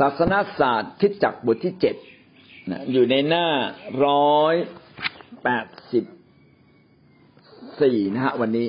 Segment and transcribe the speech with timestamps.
[0.00, 1.94] ศาสนาศาสตร์คิดจักบทที่เจ็ด
[2.92, 3.46] อยู่ในหน้า
[4.04, 4.54] ร้อย
[5.42, 6.04] แปดสิบ
[7.80, 8.68] สี่นะฮะวันนี้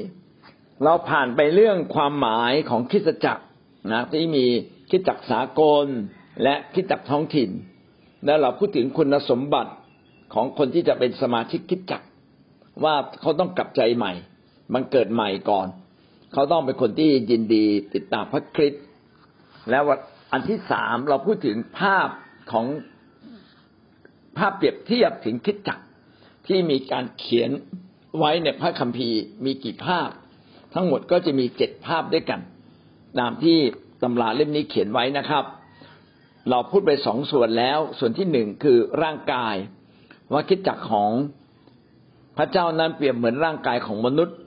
[0.83, 3.43] เราผ่านไปเรื่องความหมายของคิดจักร
[3.91, 4.45] นะที่มี
[4.89, 5.86] คิดจักรสากล
[6.43, 7.50] และคิดจักรท้องถิ่น
[8.25, 9.73] แล้วเราพูดถึงคุณสมบัติ
[10.33, 12.05] ของคนที่จะเป็นสมาชิกคิดจักร
[12.83, 14.14] ว่าเขาต้องกลับใจใหม่
[14.73, 15.68] มันเกิดใหม่ก่อน
[16.33, 18.83] เขาต้องเป็นคนที่ยินดีติดตามพระคริสต์
[19.71, 19.83] แล้ว
[20.32, 22.07] อันที่สามเราพูดถึงภาพ
[22.51, 22.65] ของ
[24.37, 25.79] ภาพเปรียบเทียบถึงคิดจัก
[26.47, 27.50] ที่มีการเขียน
[28.18, 30.10] ไว้ในพระคัมภีร์มีกี่ภาพ
[30.73, 32.42] ทั้งหมดก็จะมีเจ็ดภาพด้วยกัน
[33.20, 33.58] ตามที่
[34.02, 35.44] ตำราเล่มนี้เขียนไว้นะครับ
[36.50, 39.56] เราพูดไปสองส่วนแล้ว ส่วนที่หนึ่งคือร่างกาย
[40.31, 41.11] ว่าคิดจักของ
[42.38, 44.38] พระเจ้านั้นเปรียบเหมือนร่างกายของมนุษย์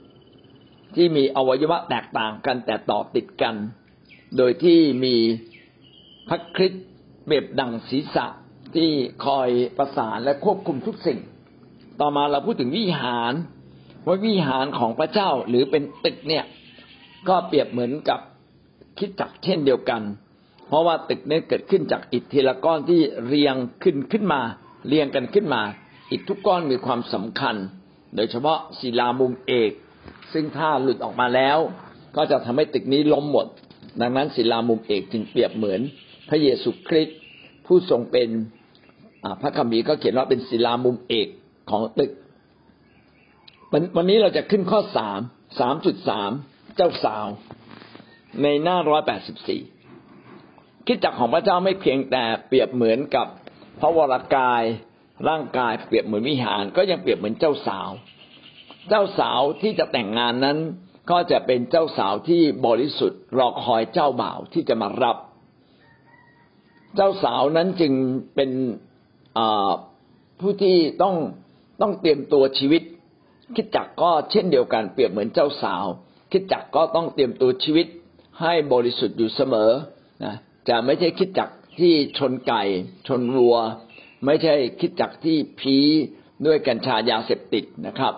[0.94, 3.54] ที่มีอวัยวะแตกต่างกันแต่ต่อติดกัน
[4.36, 5.16] โดยที่มี
[6.28, 6.84] พระคริสต์
[7.24, 8.26] เปรียบดังศีรษะ
[8.74, 8.90] ที่
[9.26, 11.18] คอยประสานและควบคุมทุกสิ่ง
[12.00, 13.32] ต่อมาเราพูดถึงวิหาร
[14.06, 16.44] ว่าวิหารของพระเจ้าหรือเป็นตึกเนี่ย
[17.28, 18.20] ก็เปรียบเหมือนกับ
[18.98, 20.02] คิดจักเช่นเดียวกัน
[20.68, 24.40] เพราะว่าตึกนี้เกิดขึ้นจากอิฐทีละก้อนที่เรียงขึ้นขึ้นมา
[24.88, 25.62] เรียงกันขึ้นมา
[26.10, 27.56] อิฐทุกก้อนมีความสำคัญ
[28.16, 29.70] โดยเฉพาะศิลามุมเอก
[30.32, 31.58] ซึ่งถ้าหลุดออกมาแล้ว
[32.16, 33.46] ก็จะทำให้ตึกนี้ล้มหมด
[34.00, 35.80] ดังนั้นศิลามุมเอกจึงเปรียบเหมือน
[36.32, 37.18] ระเยซูคริสต์
[37.66, 38.28] ผู้ทรงเป็น
[39.40, 41.28] พระคัมภีร์ก็เขียนว่าเป็นศิลามุมเอก
[41.70, 42.12] ของตึก
[43.96, 45.20] วันนี้เราจะขึ้นข้อสาม
[45.60, 46.30] สามจุดสาม
[46.76, 47.26] เจ้าสาว
[48.42, 49.62] ในหน้าร้อยแปดสิบสี่
[50.86, 53.26] คิดจักของพระเจ้าไม่เพียงแต่เปรียบเหมือนกับ
[53.80, 54.62] พระวรากาย
[55.28, 57.90] ร่างกายเปรียบเหมือนวิหาร ก็ยังเปรียบเหมือนเจ้าสาว
[58.88, 60.58] เจ้าสาวที่จะแต่งงานนั้น
[61.10, 65.11] ก็จะเป็นเจ้าสาวที่บริสุทธิ์รอคอยเจ้าบ่าวที่จะมารับ
[66.96, 67.92] เจ้าสาวนั้นจึง
[68.34, 68.50] เป็น
[70.40, 71.14] ผู้ที่ต้อง
[71.80, 72.82] ต้องเตรียมตัวชีวิต
[73.54, 75.84] คิดจักก็เช่นเดียวกันเปรียบเหมือนเจ้าสาว
[76.32, 77.86] คิดจักก็ต้องเตรียมตัวชีวิต
[78.40, 79.70] ให้บริสุทธิ์อยู่เสมอ
[80.24, 80.34] นะ
[80.68, 82.62] จะไม่ใช่คิดจักที่ชนไก่
[83.06, 83.56] ชนวัว
[84.24, 85.76] ไม่ใช่คิดจักที่พี
[86.46, 88.14] ด้วยกัญชายาเสพติดนะครับ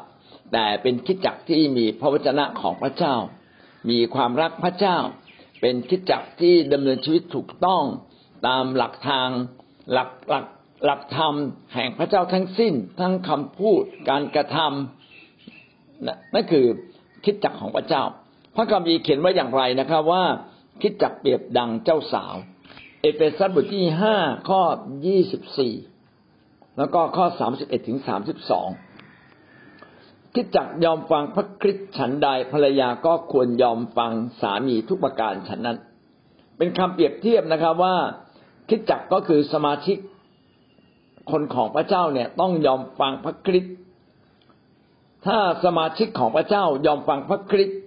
[0.52, 3.14] แต่เป็นคิดจักที่มีพระวจนะของพระเจ้า
[3.90, 4.96] มีความรักพระเจ้า
[5.60, 7.82] เป็นคิดจักที่ดำเนินชีวิตถูกต้อง
[8.46, 9.28] ตามหลักทาง
[9.92, 10.46] หลักหลัก
[10.84, 11.34] หลักธรรม
[11.74, 16.66] แห่งพระเจ้าทั้งสิ้น ทั้งคำพูดการกระทำนั่นคือ
[17.24, 18.02] คิดจักของพระเจ้า
[18.56, 20.24] พระคัมภีร์เขียนไว้อย่างไรนะครับว่า
[20.82, 22.34] คิดจักเปรียบดังเจ้าสาว
[23.00, 24.16] เอเฟซัสบทที่ห้า
[24.48, 24.62] ข้อ
[25.06, 25.74] ยี่สิบสี่
[26.78, 28.68] แล้วก็ข้อสามสิบเอ็ดถึงสามสิบสอง
[30.34, 35.78] คิดจักยอมฟังพระคริสต์ฉันใดภรรยาก็ควรยอมฟังสามีทุกประการฉันนั้น
[36.58, 37.96] เป็นคำเปรียบเทียบนะครับว่า
[38.68, 39.98] คิดจักก็คือสมาชิก
[41.30, 43.74] คนของพระเจ้าเนี่ยต้องยอมฟังพระคริสต์
[45.26, 47.78] ถ้าสมาชิกของพระเจ้ายอมฟังพระคริสต์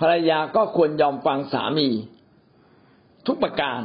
[0.00, 1.88] ภรรยาก็ควรยอมฟังสามี
[3.26, 3.80] ทุกประการ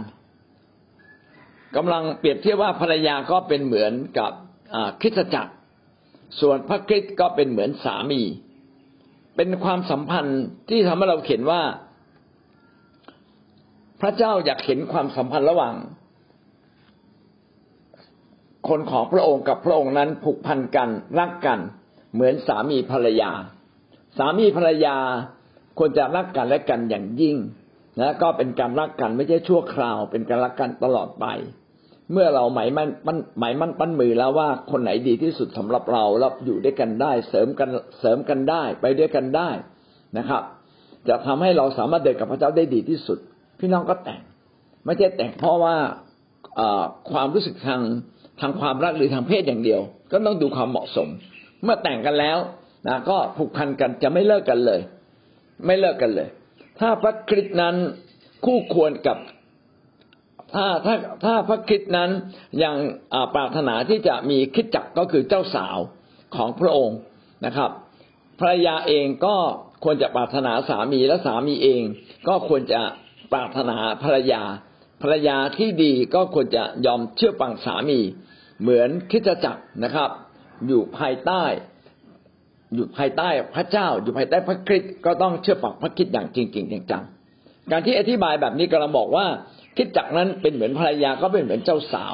[1.76, 4.32] กำลังเปรียบเทียบว่าภรรยาก็เป็นเหมือนกับ
[5.02, 5.54] คริสตจักร
[6.40, 8.22] ส่วนพระคริสต์ก็เป็นเหมือนสามี
[9.36, 11.62] เป็นความสัมพันธ์ที่ทำให้เราเห็นว่า
[14.02, 15.76] พระเจ้าอยากเห็นความสัมพันธ์ระหว่าง
[18.70, 20.90] คนของพระองค์กับพระองค์นั้นผูกพันกัน
[21.20, 21.60] รักกัน
[22.14, 23.32] เหมือนสามีภรรยา
[24.18, 24.96] สามีภรรยา
[25.78, 27.36] ควรจะรักกันและกันอย่างยิ่ง
[28.00, 31.26] นะก็เป็นการรักกันไม่ใช่ชั่วคราว เป็นการรักกันตลอดไป
[32.12, 32.90] เมื่อเราหมายมั่น
[33.40, 37.70] หมายมั่นปั้นมือแล้วว่าคนไหนดีที่สุดสำหรับเราแล้วอยู่ด้วยกันได้ เสริมกัน
[38.00, 39.50] เสริมกันได้ ไปด้วยกันได้
[40.18, 40.44] นะครับ
[41.08, 43.20] จะทำให้เราสามารถเดินกับพระเจ้าได้ดีที่สุด
[43.62, 44.22] พี่น้องก็แต่ง
[44.86, 45.76] ไม่ใช่แต่งเพราะว่า
[47.12, 47.82] ความรู้สึกทาง
[48.42, 51.08] ทางความรักหรือทางเพศอย่างเดียว ก็ต้องดูความเหมาะสม
[51.64, 52.38] เมื่อแต่งกันแล้ว
[52.88, 54.80] นะก็ผูกพันกันจะไม่เลิกกันเลย
[55.66, 56.28] ไม่เลิกกันเลย
[56.80, 57.76] ถ้าพระคริสต์นั้น
[58.46, 59.18] คู่ควรกับ
[60.54, 62.10] ถ้าถ้าถ้าพระคริสต์นั้น
[62.64, 62.76] ยัง
[63.36, 65.78] ปรารถนาที่จะมีคิดจักก็คือเจ้าสาว
[66.36, 66.98] ของพระองค์
[67.46, 67.72] นะครับ
[68.40, 69.36] ภรรยาเองก็
[69.84, 71.82] ควรจะปรารถนาสามีและสามีเอง
[72.28, 72.82] ก็ควรจะ
[73.34, 74.44] ปรารถนาภรรยา
[75.02, 78.00] ภรรยาที่ดีก็ควรจะยอมเชื่อฟังสามี
[78.62, 80.10] เหมือนคิดจักรนะครับ
[80.68, 81.44] อยู่ภายใต้
[82.74, 89.26] อยู่ภายใต้พระเจ้า อยู่ภายใต้พระคริสต์ก็ต้องเชื่อฟังพระคริสต์อย่างจริงๆจังๆการที่อธิบายแบบนี้กำลังบอกว่า
[89.78, 92.14] คิดจักนั้นเป็นเหมือนภรรยาก็เป็นเหมือนเจ้าสาว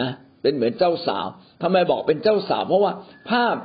[0.00, 0.10] นะ
[0.42, 1.26] เป็นเหมือนเจ้าสาว
[1.62, 2.92] ทำไมบอกเป็นเจ้าสาว เพราะว่า
[3.30, 3.56] ภาพ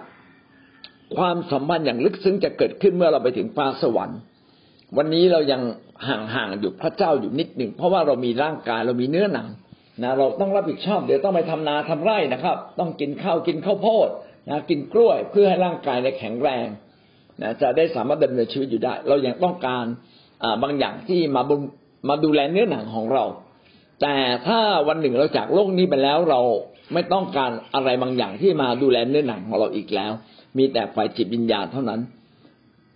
[1.18, 4.20] ความสัมพันธ์อย่างลึกซึ้งจะเกิดขึ้นเมื่อเราไปถึงฟ้าสวรรค์
[4.98, 5.62] วันนี้เรายัง
[6.08, 9.48] ห่างๆอยู่พระเจ้าอยู่นิดหนึ่งเพราะว่าเรามีร่างกายเรามีเนื้อหนัง
[10.04, 14.10] นะเราต้องรับผิดชอบเดี๋ยวต้องไปทำนาทำไร่นะครับ ต้องกินข้าวกินข้าวโพด
[14.50, 16.68] นะกินกล้วยเพื่อให้ร่างกายในแข็งแรง
[17.42, 19.86] นะจะได้สามารถดำเนินชีวิตอยู่ได้ เรายังต้องการ
[20.64, 21.56] บางอย่างที่มาบุ
[22.10, 23.24] มาดูแลเนื้อหนังของเรา
[24.02, 24.16] แต่
[24.48, 26.42] ถ้าวันหนึ่งเราจากโลกนี้ไปแล้วเรา
[26.94, 30.12] ไม่ต้องการอะไรบางอย่างที่มาดูแลเนื้อหนังของเราอีกแล้ว
[30.58, 32.02] มีแต่ฝ่ายจิตวิญญาณเท่านั้น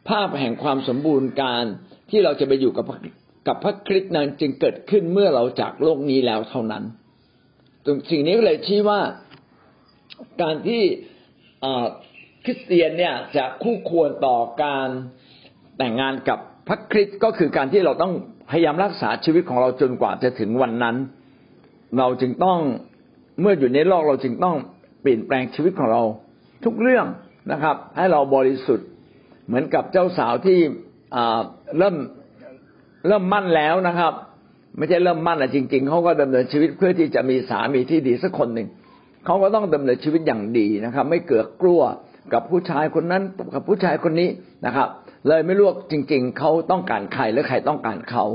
[0.09, 1.65] ภาพแห่งความสมบูรณ์การ
[2.11, 2.85] ที่เราจะไปอยู่กับ
[3.47, 6.83] กับพระคริสต์นั้นจึงเกิดขึ้นเมื่อเราจากโลกนี้แล้วเท่านั้น
[8.11, 8.99] สิ่งนี้ก็เลยชี้ว่า
[10.41, 10.81] การที่
[12.45, 14.87] คริสเตียนเนี่ยจะคู่ควรต่อการ
[15.77, 18.13] แต่งงานกับพระคริสต์ก็คือการที่เราต้อง
[18.49, 20.95] พยายามรักษาชีวิตของเราจนกว่าจะถึงวันนั้น
[21.97, 22.59] เราจึงต้อง
[23.41, 24.55] เมื่ออยู่ในโลกเราจึงต้อง
[25.01, 26.03] เปลี่ยนแปลงชีวิตของเรา
[26.63, 27.05] ทุกเรื่อง
[27.51, 28.87] นะครับ ให้เราบริสุทธิ์
[29.47, 30.59] เหมือนกับเจ้าสาวที่
[31.77, 31.95] เริ่ม
[33.07, 34.13] เริ่มมั่นแล้วนะครับ
[34.77, 38.67] ไม่ใช่เริ่มมั่นอะจริง ๆเขาก็ดำเนินชีวิตเพื่อที่จะมีสามีที่ดีสักคนหนึ่ง
[39.25, 41.81] เขาก็ต้องดำเนินชีวิตอย่างดีนะครับ ไม่เกือกกลัว
[42.33, 43.23] กับผู้ชายคนนั้น
[43.53, 44.29] กับผู้ชายคนนี้
[44.65, 44.89] นะครับ
[45.27, 48.25] เลยไม่รู้จริง ๆเขาต้องการใครหรือใครต้องการเขา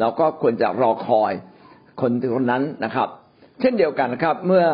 [0.00, 1.32] เราก็ควรจะรอคอย
[2.00, 3.08] คนคนนั้นนะครับ
[3.60, 4.64] เช่นเดียวกันครับ เมื่อ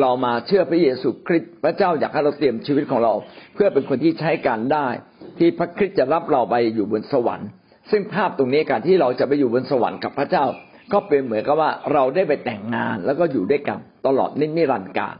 [0.00, 3.12] เรามาเชื่อพระเยซูคริสต์พระเจ้าอยากให้เราเตรียมชีวิตของเรา
[3.54, 4.86] เพื่อเป็นคนที่ใช้การได้
[5.38, 7.48] ที่พระคริสต์จะรับเราไปอยู่บนสวรรค์
[7.90, 10.44] ซึ่งภาพตรงนี้การที่เราจะไปอยู่บนสวรรค์กับพระเจ้า
[10.92, 15.16] ก็เป็นเหมือนกับว่าเราได้ไปแต่งงานแล้วก็อยู่ด้วยกันตลอดนินิรันดร์การ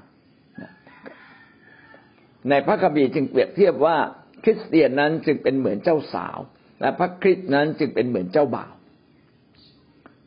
[2.49, 3.96] ในพระคัมภีร์จึงเปรียบเทียบว่า
[4.44, 6.38] คริสเตียนนั้นจึงเป็นเหมือนเจ้าสาว
[6.81, 8.72] และพระคริสต์นั้นจึงเป็นเหมือนเจ้าบ่าว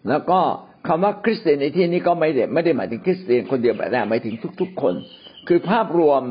[0.10, 0.40] แล้วก็
[0.88, 4.94] คำว่าคริสเตียนในที่นี้ก็ไม่ได้ไม่ได้หมายถึงคริสเตียนคนเดียวแต่หมายถึงทุก ๆ คน
[5.48, 6.22] คือภาพรวม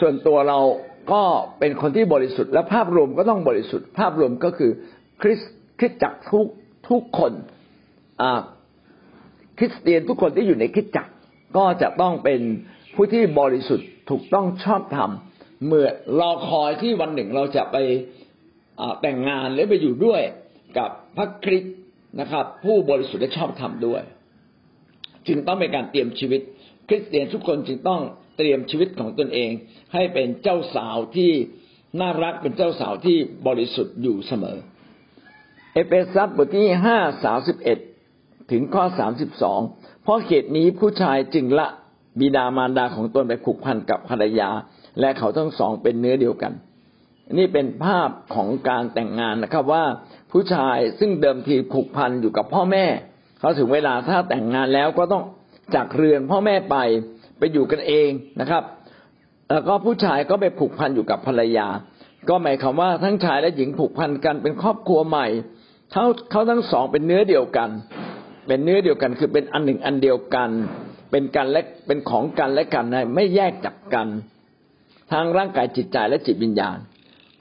[0.00, 0.58] ส่วนตัวเรา
[1.12, 1.22] ก็
[1.58, 4.70] เป็นคนที่บริสุทธิ์และภาพรวมก็ต้องบริสุทธิ์ ภาพรวมก็คือ
[5.22, 5.40] คริส
[5.78, 6.46] คริสจักรทุก
[6.88, 7.32] ทุกคน
[8.22, 8.32] อ่า
[9.58, 11.12] คริสเตียนทุกคนที่อยู่ในคริสจักร
[11.56, 12.40] ก็จะต้องเป็น
[12.94, 15.10] ผู้ที่บริสุทธิ์ถูกต้องชอบธรรม
[15.66, 15.86] เมื่อ
[16.20, 17.76] รอคอยที่วันหนึ่งเราจะไป
[19.00, 20.22] แต่งงานหรือไปอยู่ด้วย
[20.78, 21.76] กับพระคริสต์
[22.20, 24.02] นะครับ ผู้บริสุทธิ์และชอบธรรมด้วย
[25.26, 26.40] จึงต้องเป็นการเตรียมชีวิต
[26.88, 28.00] คริสเตียนทุกคนจึงต้อง
[28.36, 29.50] เตรียมชีวิตของตนเอง
[29.92, 31.32] ให้เป็นเจ้าสาวที่
[32.00, 33.16] น่ารักเป็นเจ้าสาวที่
[33.46, 34.58] บริสุทธิ์อยู่เสมอ
[35.72, 37.78] เอเฟซัสบทที่ห้าสาสิบเอ็ด
[38.50, 39.60] ถึงข้อสามสิบสอง
[40.02, 41.68] เพราะเหตุนี้ผู้ชายจึงละ
[42.20, 44.50] บิดามารดาของตนไปผูกพันกับภรรยา
[45.00, 46.52] และเขาทั้งสองเป็นเนื้อเดียวกัน
[47.38, 49.84] นี่เป็นภาพของการแต่งงานนะครับว่า
[50.32, 52.86] ผู้ชายซึ่งเดิมทีผูกพันอยู่กับพ่อแม่
[53.40, 55.22] เขาถึงเวลาถ้าแต่งงานแล้วก็ต้อง
[55.74, 56.76] จากเรือนพ่อแม่ไป
[57.38, 58.08] ไปอยู่กันเอง
[58.40, 58.62] นะครับ
[59.50, 61.68] แล้วก็ผู้ชายก็ไปผูกพันอยู่กับภรรยา
[62.28, 65.26] ก็หมายความว่าทั้งชายและหญิงผูกพันกันเป็นครอบครัวใหม่
[65.92, 67.70] เขาเขาทั้งสองเป็นเนื้อเดียวกัน
[68.46, 70.50] เป็นเนื้อเดียวกันคือเป็นอันหนึ่งอันเดียวกัน
[71.10, 74.08] เป็นกันและเป็นของกันและกันไม่แยกจากกัน
[75.12, 76.78] ทางร่างกายจิตใจและจิตวิญญาณ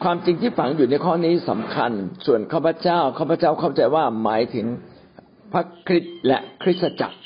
[0.03, 1.91] ความจริงที่ฝังอยู่ในข้อนี้สำคัญ
[2.25, 4.65] ส่วนข้าพเจ้าข้าพเจ้าเข้าใจว่าหมายถึง
[5.53, 7.17] พระคริสต์และคริสตจักร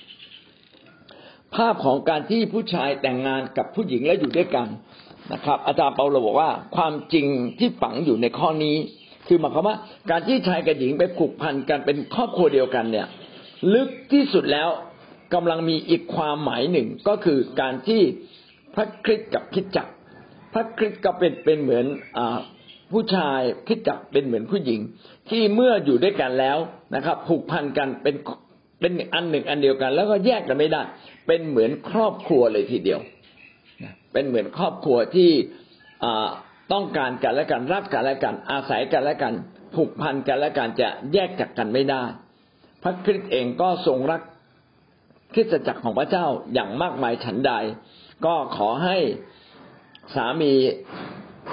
[1.55, 4.67] ภาพของการที่ผู้ชายแต่งงานกับผู้หญิงและอยู่ด้วยกัน
[5.33, 7.27] นะครับ อาจารย์เปาโลบอกว่าความจริง
[7.59, 8.75] ที่ฝังอยู่ในข้อนี้
[9.27, 9.77] คือหมายความว่า
[10.11, 13.07] การที่ชายกับหญิงไปผูกพันกันเป็นครอบครัวเดียวกันเนี่ย
[13.73, 14.69] ลึกที่สุดแล้ว
[15.33, 18.01] กำลังมีอีกความหมายหนึ่งก็คือการที่
[18.75, 19.87] พระคริสต์กับคิดจัก
[20.53, 21.85] พระคริสต์ก็เป็นเป็นเหมือน
[22.17, 22.19] อ
[22.91, 24.79] ผู้ชายคิดจักเป็นเหมือนผู้หญิง
[25.29, 26.57] ที่เมื่ออยู่ด้วยกันแล้ว
[26.95, 28.15] นะครับ ผูกพันกันเป็น
[28.79, 30.81] เป็นอันหนึ่งอันเดียวกัน แล้วก็แยกกันไม่ได้
[31.27, 32.99] เป็นเหมือนครอบครัวเลยทีเดียว
[34.13, 35.31] เป็นเหมือนครอบครัวที่
[36.73, 39.33] ต้องการกันและกันรักกันและกัน อาศัยกันและกัน
[39.75, 42.03] ผูกพันกันและกันจะแยกจากกันไม่ได้
[42.83, 44.21] พระคริสต์เองก็ทรงรัก
[45.33, 47.53] คริสตจักรของพระเจ้าอย่างมากมายฉันใด
[48.25, 48.97] ก็ขอให้
[50.15, 50.53] สามี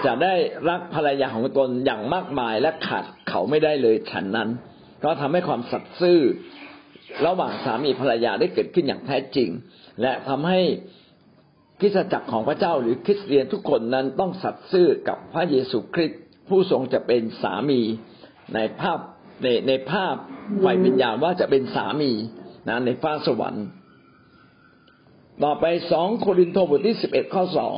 [0.05, 0.35] จะได้
[0.69, 4.49] รักภรรยาของตนอย่างมากมายและขาดเขาไม่ได้เลยฉันนั้น
[5.05, 6.21] ก็ทำให้ความสัตย์ซื่อ
[7.27, 9.49] ระหว่างสามีภรรยาได้เกิดขึ้นอย่างแท้จริง
[10.01, 10.61] และทำให้
[11.81, 17.81] คริสตจักรของพระเจ้าหรือคริสเตียนทุกคนนั้นต้องสัตย์ซื่อกับพระเยซูคริสต์ผู้ทรงจะเป็นสามี
[18.55, 18.99] ในภาพ
[19.43, 20.15] ในในภาพ
[20.61, 22.13] ไฟวิญญาณว่าจะเป็นสามี
[22.69, 23.67] นะในฟ้าสวรรค์
[25.45, 27.77] ต่อไปสองโครินธ์บทที่สิบเอ็ดข้อสอง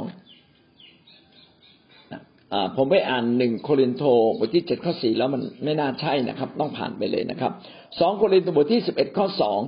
[2.77, 7.53] ผมไปอ่านหนึ่งโครินธ์บทที่เจ็ดข้อสี่แล้วมันไม่น่าใช่นะครับ ต้องผ่านไปเลยนะครับ
[8.01, 9.61] สองโครินธ์บทที่สิบเอ็ดข้อสอง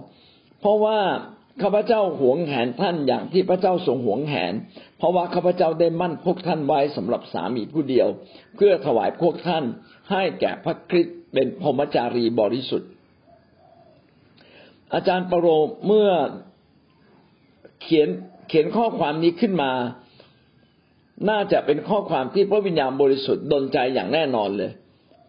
[0.60, 0.98] เพราะว่า
[1.62, 4.54] ข้าพเจ้าหวงแหนท่านอย่างที่พระเจ้าทรงหวงแหน
[4.98, 8.08] เพราะว่าข้าพเจ้าได้มั่นพวกท่านไว้สำหรับสามีผู้เดียว
[8.56, 9.64] เพื่อถวายพวกท่าน
[10.10, 12.90] ให้แก่พระคริสต์เป็นพรมจารีบริสุทธิ์
[14.94, 15.46] อาจารย์ปรโร
[15.86, 16.10] เมื่อ
[17.82, 18.08] เขียน
[18.48, 19.70] เขียนข้อความนี้ขึ้นมา
[21.28, 24.70] น่าจะเป็นข้อความที่พระวิญญาณบริสุทธิ์ดลใจอย่างแน่นอนเลย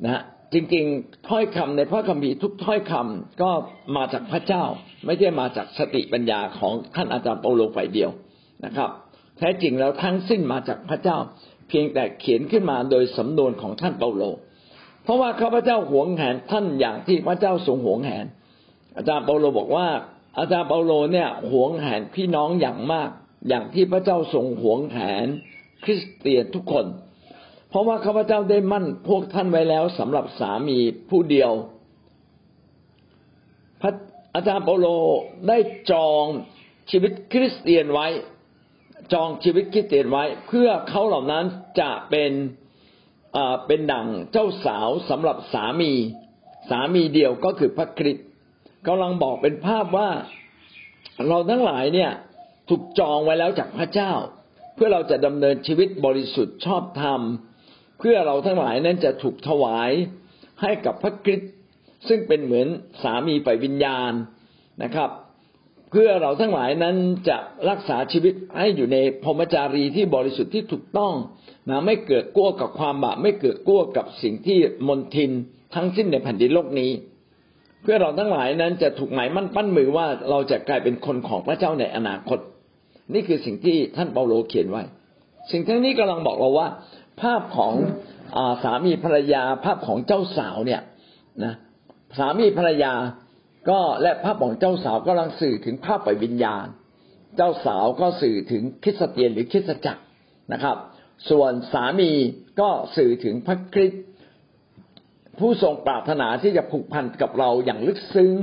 [0.04, 0.24] นะฮะ
[0.54, 3.51] จริงๆถ้อยคำในพระคัมภีร์ทุกถ้อยคำก็
[3.96, 4.63] มาจากพระเจ้า
[5.06, 8.10] ไม่ใช่มาจากสติปัญญาของท่านอาจารย์เปาโลฝ่ายเดียว
[8.65, 8.89] นะครับ
[9.38, 11.18] แท้จริงแล้วทั้งสิ้นมาจากพระเจ้า
[11.70, 14.24] เพียงแต่เขียนขึ้นมาโดยสำนวนของท่านเปาโล
[15.04, 18.25] เพราะว่าข้าพเจ้าหวงแหนท่านอย่างที่พระเจ้าทรงหวงแหน
[18.98, 19.88] อาจารย์เปาโลบอกว่า
[20.39, 23.10] อาจารย์เปาโลเนี่ยหวงแหนพี่น้องอย่างมาก
[23.50, 25.27] อย่างที่พระเจ้าทรงหวงแหน
[25.86, 26.86] คริสเตียนทุกคน
[27.70, 30.77] เพราะว่าข้าพเจ้าได้มั่นพวกท่านไว้แล้วสำหรับสามี
[31.10, 31.51] ผู้เดียว
[33.82, 33.92] พระ
[34.36, 34.88] อาจารย์เปาโล
[35.48, 35.58] ได้
[35.92, 36.25] จอง
[36.92, 38.08] ชีวิตคริสเตียนไว้
[39.13, 41.46] จองชีวิตคริสเตียนไว้ เพื่อเขาเหล่านั้น
[41.80, 42.32] จะเป็น
[43.68, 45.92] เป็นดั่งเจ้าสาวสำหรับสามี
[46.70, 48.25] สามีเดียวก็คือพระคริสต์
[48.88, 50.10] กำลังบอกเป็นภาพว่า
[51.27, 52.12] เราทั้งหลายเนี่ย
[52.70, 54.12] ถูกจองไว้แล้วจากพระเจ้า
[54.75, 57.22] เพื่อเราจะดำเนินชีวิตบริสุทธิ์ชอบธรรม
[58.00, 59.91] เพื่อเราทั้งหลายนั้นจะถูกถวาย
[60.62, 61.51] ให้กับพระคริสต์
[62.08, 62.67] ซึ่งเป็นเหมือน
[63.03, 64.12] สามีฝ่ายวิญญาณ
[64.84, 65.10] นะครับ
[65.91, 66.96] เพื่อเราทั้งหลายนั้น
[67.29, 67.38] จะ
[67.70, 71.13] รักษาชีวิตให้อยู่ในพรหมจารีที่บริสุทธิ์ที่ถูกต้อง
[71.70, 75.32] นะไม่เกิดกั้วกับความบาปไม่เกิดกั้วกับสิ่งที่มนทิน
[75.75, 76.91] ทั้งสิ้นในแผ่นดินโลกนี้
[77.82, 82.39] เพื่อเราทั้งหลายนั้นจะถูกหมายมั่นปั้นมือว่าเราจะกลายเป็นคนของพระเจ้าในอนาคต
[83.13, 84.83] นี่คือสิ่งที่ท่านเปาโลเขียนไว้
[85.51, 86.67] สิ่งทั้งนี้กำลังบอกเราว่า
[87.21, 87.74] ภาพของ
[88.38, 90.81] อสามีภรรยา ภาพของเจ้าสาวเนี่ย
[91.43, 91.53] นะ
[92.17, 92.93] สามีภรรยา
[93.69, 96.67] ก็และภาพของเจ้าสาวกำลังสื่อถึงภาพไปวิญญาณ
[97.35, 100.03] เจ้าสาวก็สื่อถึงคริสเตียนหรือคริสตจักร
[100.53, 100.77] นะครับ
[101.29, 102.12] ส่วนสามี
[102.59, 104.03] ก็สื่อถึงพระคริสต์
[105.39, 108.33] ผู้ทรงปรารถนาที่จะผูกพันกับเราอย่างลึกซึ้ง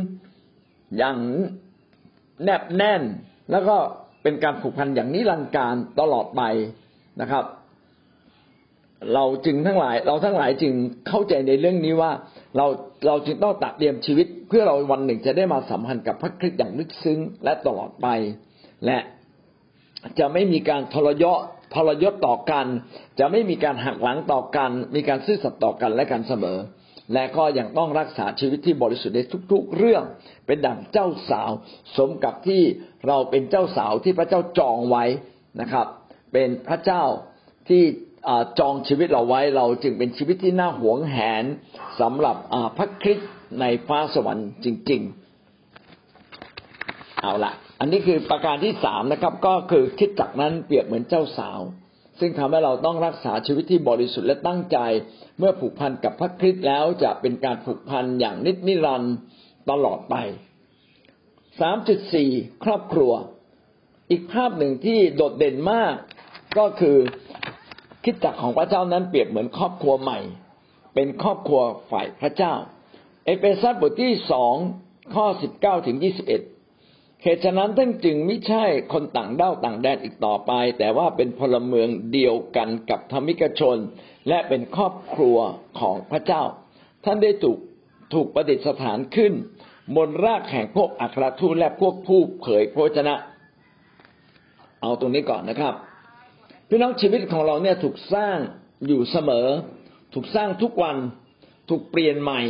[0.98, 1.18] อย่าง
[2.44, 3.02] แนบแน่น
[3.50, 3.76] แล้วก็
[4.22, 6.42] เป็นการผูกพันอย่างนิรันดร์การตลอดไป
[7.20, 7.44] นะครับ
[9.14, 10.74] เราจึงทั้งหลาย เราทั้งหลายจึง
[11.08, 12.12] เข้าใจในเรื่องนี้ว่า
[12.56, 12.66] เรา
[13.06, 18.06] เราจึงต้องตัดเตรียมชีวิต เพื่อเราวันหนึ่งจะได้มาสัมพันธ์กับพระคริสต์อย่างลึกซึ้งและตลอดไป
[18.86, 18.98] และ
[20.18, 21.38] จะไม่มีการทรยศ
[21.74, 22.66] ทรยศต่อกัน
[23.20, 26.58] จะไม่มีการหักหลังต่อกัน มีการซื่อสัตย์ต่อกันและกันเสมอ
[27.14, 29.20] และก็ยังต้องรักษาชีวิตที่บริสุทธิ์ใน
[29.52, 30.02] ทุก ๆ เรื่อง
[30.46, 31.50] เป็นดั่งเจ้าสาว
[31.96, 32.62] สมกับที่
[33.06, 35.04] เราเป็นเจ้าสาวที่พระเจ้าจองไว้
[35.60, 35.86] นะครับ
[36.32, 37.02] เป็นพระเจ้า
[37.68, 37.82] ที่
[38.58, 41.44] จองชีวิตเราไว้เราจึงเป็นชีวิตที่น่าหวงแหน
[42.00, 42.36] สำหรับ
[42.76, 45.02] พระคริสต์ในฟ้าสวรรค์จริง
[46.36, 51.60] ๆ เอาละอันนี้คือประการที่สามนะครับ ก็คือคิดจักนั้นเปรียบเหมือนเจ้าสาว
[52.18, 54.78] ซึ่งทำให้เราต้องรักษาชีวิตที่บริสุทธิ์และตั้งใจ
[55.38, 59.14] เมื่อผูกพันกับพระคริสต์แล้วจะเป็นการผูกพันอย่างนิจนิรันดร์
[59.70, 60.14] ตลอดไป
[61.60, 62.30] สามจุดสี่
[62.64, 63.12] ครอบครัว
[64.10, 65.94] อีกภาพหนึ่งที่โดดเด่นมาก
[66.58, 66.96] ก็คือ
[68.04, 70.18] คิดจักของพระเจ้านั้นเปรียบเหมือนครอบครัวใหม่
[70.94, 72.54] เป็นครอบครัวฝ่ายพระเจ้า
[73.24, 74.54] เอเฟซัสบทที่สอง
[75.14, 76.42] ข้อสิบเก้าถึงยี่สิบเอ็ด
[77.24, 83.76] เหตุฉะนั้นท่านจึงไม่ใช่คนต่างด้าวต่างแดนอีกต่อไป แต่ว่าเป็นพลเมืองเดียวกันกับธรรมิกชน
[84.28, 85.36] และเป็นครอบครัว
[85.80, 86.42] ของพระเจ้า
[87.04, 87.58] ท่านได้ถูก
[88.14, 89.32] ถูกประดิษฐานขึ้น
[89.96, 93.14] บนรากแห่งพวกอัครทูตและพวกผู้เผยพระชนะ
[94.82, 95.74] เอาตรงนี้ก่อนนะครับ
[96.68, 98.36] พี่น้องชีวิตของเราเนี่ยถูกสร้าง
[98.86, 99.46] อยู่เสมอ
[100.14, 100.96] ถูกสร้างทุกวัน
[101.70, 102.40] ถูกเปลี่ยนใหม่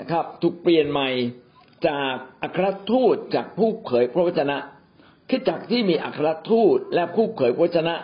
[0.00, 1.08] นะครับ ถูกเปลี่ยนใหม่
[1.86, 4.58] จากอัครทูตจากผู้เผยพระวจนะ
[5.30, 7.94] คิดจักที่มีอัครทูตและผู้เผยพระวจนะ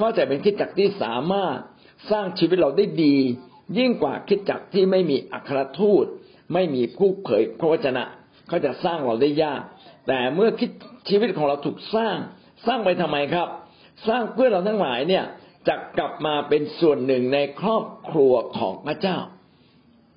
[0.00, 1.56] ก็จะเป็นคิดจักที่สามารถ
[2.10, 3.16] สร้างชีวิตเราได้ดี
[3.78, 6.04] ยิ่งกว่าคิดจักที่ไม่มีอัครทูต
[6.52, 8.04] ไม่มีผู้เผยพระวจนะ
[8.48, 9.62] เขาจะสร้างเราได้ยาก
[10.08, 10.70] แต่เมื่อคิด
[11.08, 12.16] ชีวิตของเราถูกสร้าง
[12.66, 13.48] สร้างไปทำไมครับ
[14.08, 15.24] สร้างเพื่อเราทั้งหลายเนี่ย
[15.68, 19.18] จะกลับมาเป็นส่วนหนึ่งในครอบครัวของพระเจ้า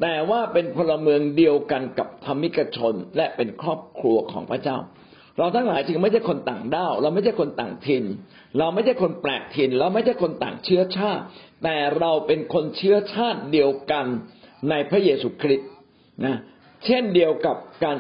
[0.02, 4.78] แต่ว่าเป็นพลเมืองเดียวกันกับธรรมิกชน และเป็นครอบครัวของพระเจ้า
[5.38, 8.06] เราทั้งหลายจึงไม่ใช่คนต่างด้าว เราไม่ใช่คนต่างถิ่น
[8.58, 11.24] เราไม่ใช่คนแปลกถิ่น เราไม่ใช่คนต่างเชื้อชาติ
[11.64, 14.06] แต่เราเป็นคนเชื้อชาติเดียวกัน
[14.70, 15.70] ในพระเยซูคริสต์
[16.26, 16.38] นะ
[16.86, 17.98] เช่นเดียวกับการ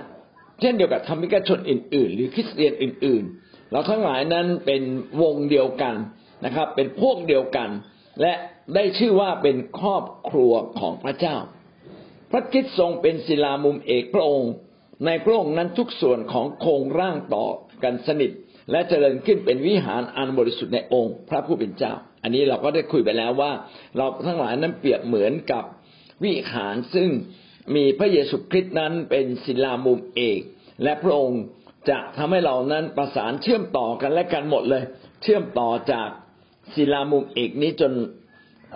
[0.62, 4.82] เช่นเดียวกับธรรมิกชนอื่น ๆ หรือคริสเตียนอื่น ๆ เราทั้งหลายนั้นเป็น
[5.22, 5.96] วงเดียวกัน
[6.46, 7.70] นะครับ เป็นพวกเดียวกัน
[8.22, 8.34] และ
[8.76, 11.38] ได้ชื่อว่าเป็นครอบครัวของพระเจ้า
[12.32, 14.52] พระคิดทรงเป็นศิลามุมเอกพระองค์
[15.06, 17.46] ในพระองค์นั้นทุกส่วนของโครงร่างต่อ
[17.84, 18.32] กันสนิท
[18.72, 21.94] และเจริญขึ้นเป็นวิหารอันบริสุทธิ์ในองค์ พระผู้เป็นเจ้า
[22.24, 23.52] อันนี้เราก็ได้คุยไปแล้วว่า
[23.98, 25.64] เราทั้งหลายนั้นเปรียบเหมือนกับ
[26.24, 27.10] วิหารซึ่ง
[27.76, 30.42] มีพระเยซูคริสต์นั้นเป็นศิลามุมเอก
[30.84, 31.42] และพระองค์
[31.90, 34.84] จะทำให้เรานั้นประสานเชื่อมต่อกันและกันหมดเลย
[35.22, 36.10] เชื่อมต่อจาก
[36.76, 37.94] ศิลามุมเอกนี้จน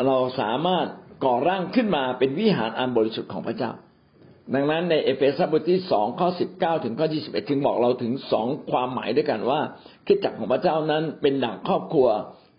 [0.05, 0.87] เราสามารถ
[1.25, 3.71] ก่อร่างขึ้นมาเป็นวิหารอันบริสุทธิ์ของพระเจ้า
[4.53, 9.59] ดังนั้นในเอเฟซัสบทที่สองข้อสิบเก้าถึงข้อยี่สิบเอ็ดถึงบอกเราถึงสองความหมายด้วยกันว่า
[10.07, 12.07] คิดจักของพระเจ้านั้นเป็นหนังครอบครัว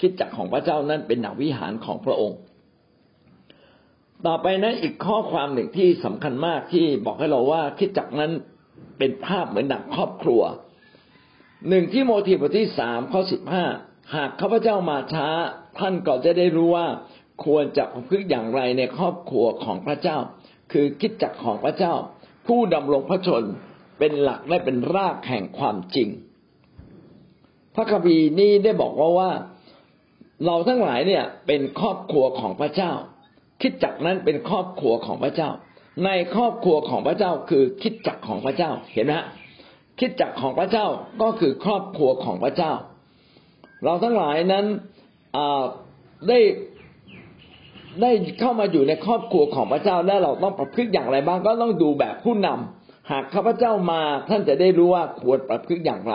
[0.00, 2.38] คิดจักของพระเจ้านั้นเป็นหนังวิหารของพระองค์
[4.26, 8.33] ต่อไปนั้นอีกข้อความหนึ่งที่สำคัญมากที่บอกให้เราว่าคิดจักนั้น
[8.99, 10.42] เป็นภาพเหมือนหนังครอบครัว
[11.69, 13.64] หนึ่งที่โมทีบทที่สามข้อสิบห้า
[14.14, 15.28] หากข้าพเจ้ามาช้า
[15.78, 16.87] ท่านก็จะได้รู้ว่า
[17.44, 20.18] ควรจะพึ่งอย่างไรในครอบครัวของพระเจ้า
[20.72, 21.94] คือคิดจักของพระเจ้า
[22.46, 23.44] ผู้ดำรงพระชน
[23.98, 26.08] เป็นหลักและเป็นรากแห่งความจริง
[27.74, 29.30] พระคัมภีร์นี้ได้บอกว่าว่า
[30.46, 32.92] เราทั้งหลายเนี่ยเป็นครอบครัวของพระเจ้า
[33.62, 35.50] คิดจักนั้นเป็นครอบครัวของพระเจ้า
[36.04, 39.26] ในครอบครัวของพระเจ้าคือคิดจักของพระเจ้าเห็นไหมฮะ
[40.00, 40.86] คิดจักของพระเจ้า
[41.22, 42.72] ก็คือครอบครัวของพระเจ้า
[43.84, 44.64] เราทั้งหลายนั้น
[46.28, 46.38] ได้
[48.00, 56.14] ได้เข้ามาอยู่ในครอบครัวของพระเจ้าและเราต้องประพฤติอย่างไรบ้างก็ต้องดูแบบผู้นำหากข้าพเจ้ามาท่านจะได้รู้ว่าควรประพฤติอย่างไร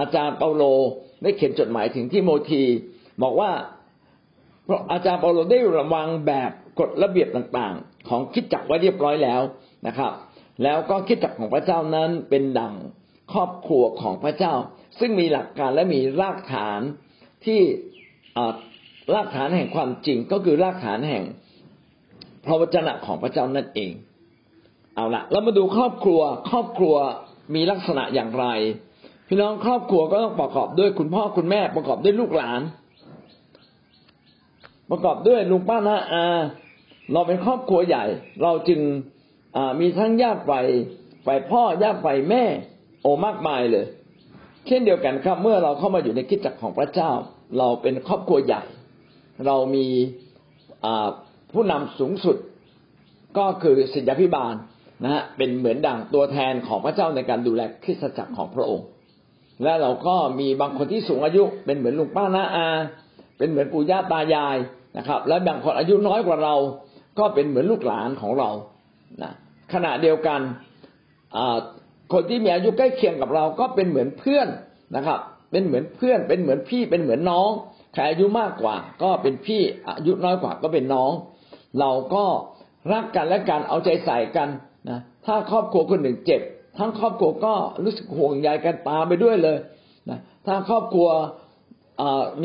[0.00, 0.62] อาจารย์เปาโล
[1.22, 2.62] ได้เขียนจดหมายถึงที่โมที
[3.22, 3.50] บอกว่า
[4.64, 6.50] เพราะอาจารย์เปาโลได้ระวังแบบ
[6.80, 9.40] กฎระเบียบต่างๆ ของคิดจักไว้เรียบร้อยแล้ว
[9.86, 10.12] นะครับ
[10.62, 12.74] แล้วก็คิดจักของพระเจ้านั้นเป็นดัง
[13.32, 14.54] ครอบครัวของพระเจ้า
[14.98, 16.80] ซึ่งมีหลักการและมีรากฐาน
[17.44, 17.60] ที่
[19.14, 21.24] รากฐานแห่งความจริงก็คือรากฐานแห่ง
[22.44, 23.92] พระวจนะของพระเจ้านั่นเอง
[24.94, 26.20] เอาละเรามาดูครอบครัว
[26.50, 26.94] ครอบครัว
[27.54, 28.46] มีลักษณะอย่างไร
[29.28, 32.60] พี่น้องครอบครัวก็ต้องประกอบด้วยคุณพ่อคุณแม่ประกอบด้วยลูกหลาน
[34.90, 36.24] ประกอบด้วยลุงป้าน้าอา
[37.12, 38.04] เราเป็นครอบครัวใหญ่
[38.42, 38.80] เราจึง
[39.80, 40.66] มีทั้งญาติฝ่าย
[41.26, 42.44] ฝ่ายพ่อญาติฝ่ายแม่
[43.02, 43.86] โอมากมายเลย
[44.66, 47.10] เช่นเดียวกันครับ เมื่อเราเข้ามาอยู่ในคิดจักรของพระเจ้า
[47.58, 48.62] เราเป็นครอบครัวใหญ่
[49.46, 49.86] เรามี
[51.52, 52.36] ผู้นำสูงสุด
[53.38, 54.54] ก็คือศิษยาพิบาล
[55.04, 58.86] นะฮะเป็นเหมือนดังตัวแทนของพระเจ้าในการดูแลคริสตจักรของพระองค์
[59.62, 62.68] และเราก็มีบางคนที่สูงอายุ เป็นเหมือนลุงป้าน้าอา
[63.38, 64.56] เป็นเหมือนปู่ย่าตายาย
[64.96, 66.54] นะครับ และบางคนอายุน้อยกว่าเรา
[67.18, 68.50] ก็เป็นเหมือนลูกหลานของเรา
[69.22, 69.32] นะ
[69.72, 70.40] ขณะเดียวกัน
[72.12, 74.48] คนที่มีอายุใกล้เคียงกับเราก็เป็นเหมือนเพื่อน
[74.96, 75.18] นะครับ
[75.50, 77.50] เป็นเหมือนเพื่อน เป็นเหมือนพี่เป็นเหมือนน้อง
[77.96, 81.12] ใครอายุมากกว่า ก็เป็นพี่อายุน้อยกว่าก็เป็นน้อง
[81.80, 82.24] เราก็
[82.92, 84.48] รักกันและกันเอาใจใส่กัน
[84.88, 86.42] นะถ้าครอบครัวคนหนึ่งเจ็บ
[86.78, 87.54] ทั้งครอบครัวก็
[87.84, 89.58] รู้สึกห่วงใยกันตามไปด้วยเลย
[90.10, 91.08] นะถ้าครอบครัว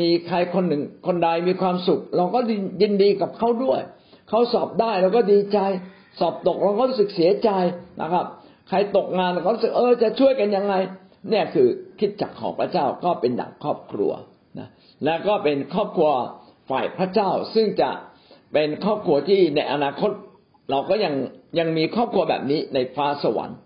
[0.00, 2.38] มีใครคนหนึ่งคนใดมีความสุข เราก็
[2.82, 3.80] ยินดีกับเขาด้วย
[4.28, 5.58] เขาสอบได้เราก็ดีใจ
[6.20, 7.50] สอบตกเราก็รู้สึกเสียใจ
[8.00, 8.26] นะครับ
[8.68, 10.74] ใครตกงานเราก็รู้สึกเออจะช่วยกันยังไง
[11.30, 14.12] เนี่ยคือคิดจักของพระเจ้าก็เป็นดั่งครอบครัว
[15.04, 16.10] และก็เป็นครอบครัว
[16.70, 17.90] ฝ่ายพระเจ้า ซึ่งจะ
[18.52, 20.10] เป็นครอบครัวที่ในอนาคต
[20.70, 21.14] เราก็ยัง
[21.58, 23.58] ยังมีครอบครัวแบบนี้ในฟ้าสวรรค์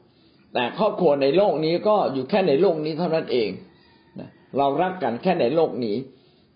[0.54, 3.50] แต่ครอบครัวในโลกนี้ก็อยู่แค่ในโลกนี้เท่านั้นเอง
[4.58, 5.96] เรารักกันแค่ในโลกนี้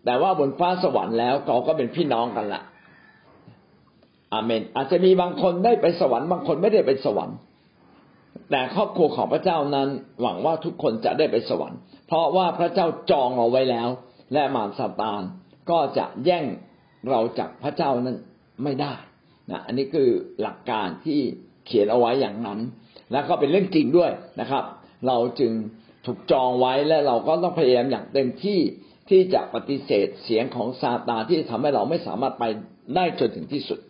[0.04, 2.62] แต่ว่าบนฟ้าสวรรค์แล้วเราก็เป็นพี่น้องกันละ
[4.32, 7.36] อาเมน อาจจะมีบางคนได้ไปสวรรค์บางคนไม่ได้ไปสวรรค์
[8.50, 9.88] แต่ครอบครัวของพระเจ้านั้น
[10.22, 13.88] หวังว่าทุกคนจะได้ไปสวรรค์ เพราะว่าพระเจ้าจองเอาไว้แล้ว
[14.32, 15.22] และมารซาตาน
[15.70, 16.44] ก็จะแย่ง
[17.08, 18.16] เราจากพระเจ้านั้น
[18.64, 18.94] ไม่ได้
[19.50, 20.08] นะอันนี้คือ
[20.40, 21.20] หลักการที่
[21.66, 22.58] เขียนเอาไว้อย่างนั้น
[23.12, 24.64] แล้วก็เป็นเรื่องจริงด้วยนะครับ
[25.06, 25.52] เราจึง
[26.06, 28.58] ถูกจองไว้และเราก็ต้องพยายามอย่างเต็มที่
[29.08, 32.44] ที่จะปฏิเสธเสียงของซาตานที่ทำให้เราไม่สามารถไป
[32.94, 33.80] ได้จนถึงที่สุด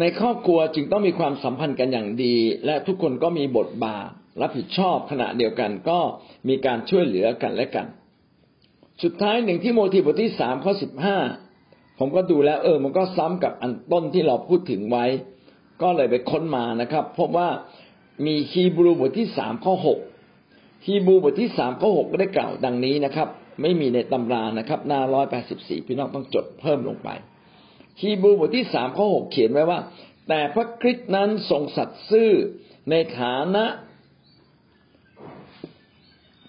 [0.00, 2.34] ในครอบครัวจึงต้องมีความสัมพันธ์กันอย่างดี
[2.66, 5.98] และทุกคนก็มีบทบาท รับผิดชอบขณะเดียวกันก็
[6.48, 7.86] มีการช่วยเหลือกันและกัน
[9.02, 11.18] สุดท้ายหนึ่งที่โมทีบทที่สามข้อสิบห้า
[11.98, 15.06] ผมก็ดูแล้ว เออ มันก็ซ้ำกับอันต้นที่เราพูดถึงไว้
[15.82, 17.48] ก็เลยไปค้นมานะครับพบว่า
[18.26, 19.98] มีฮีบรูบทที่สามข้อหก
[20.86, 23.28] ฮีบรูบทที่สามข้อหกได้กล่าวดังนี้นะครับ
[23.62, 27.08] ไม่มีในตำรานะครับ หน้าร้อยแปดสิบสี่พี่น้องต้องจดเพิ่มลงไป
[28.00, 29.78] ฮีบรูบทที่สามข้อหกเขียนไว้ว่า
[30.28, 32.30] แต่พระคริสต์นั้นทรงสัตย์ซื่อ
[32.90, 33.64] ในฐานะ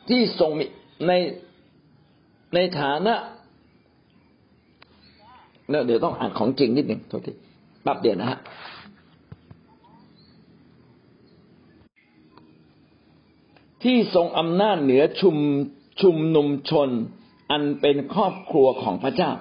[0.09, 0.65] ที่ทรงมี
[1.07, 1.11] ใน
[2.55, 3.13] ในฐานะ
[5.85, 7.31] เดี๋ยวต้องอ่านของจริงนิดหนึ่งโทษที
[7.83, 8.39] แป๊บเดี๋ยวนะฮะ
[13.83, 15.37] ที่ทรงอำนาจเหนือชุม
[16.01, 16.89] ชุมนุมชน
[17.51, 19.31] อันเป็นครอบครัวของพระเจ้า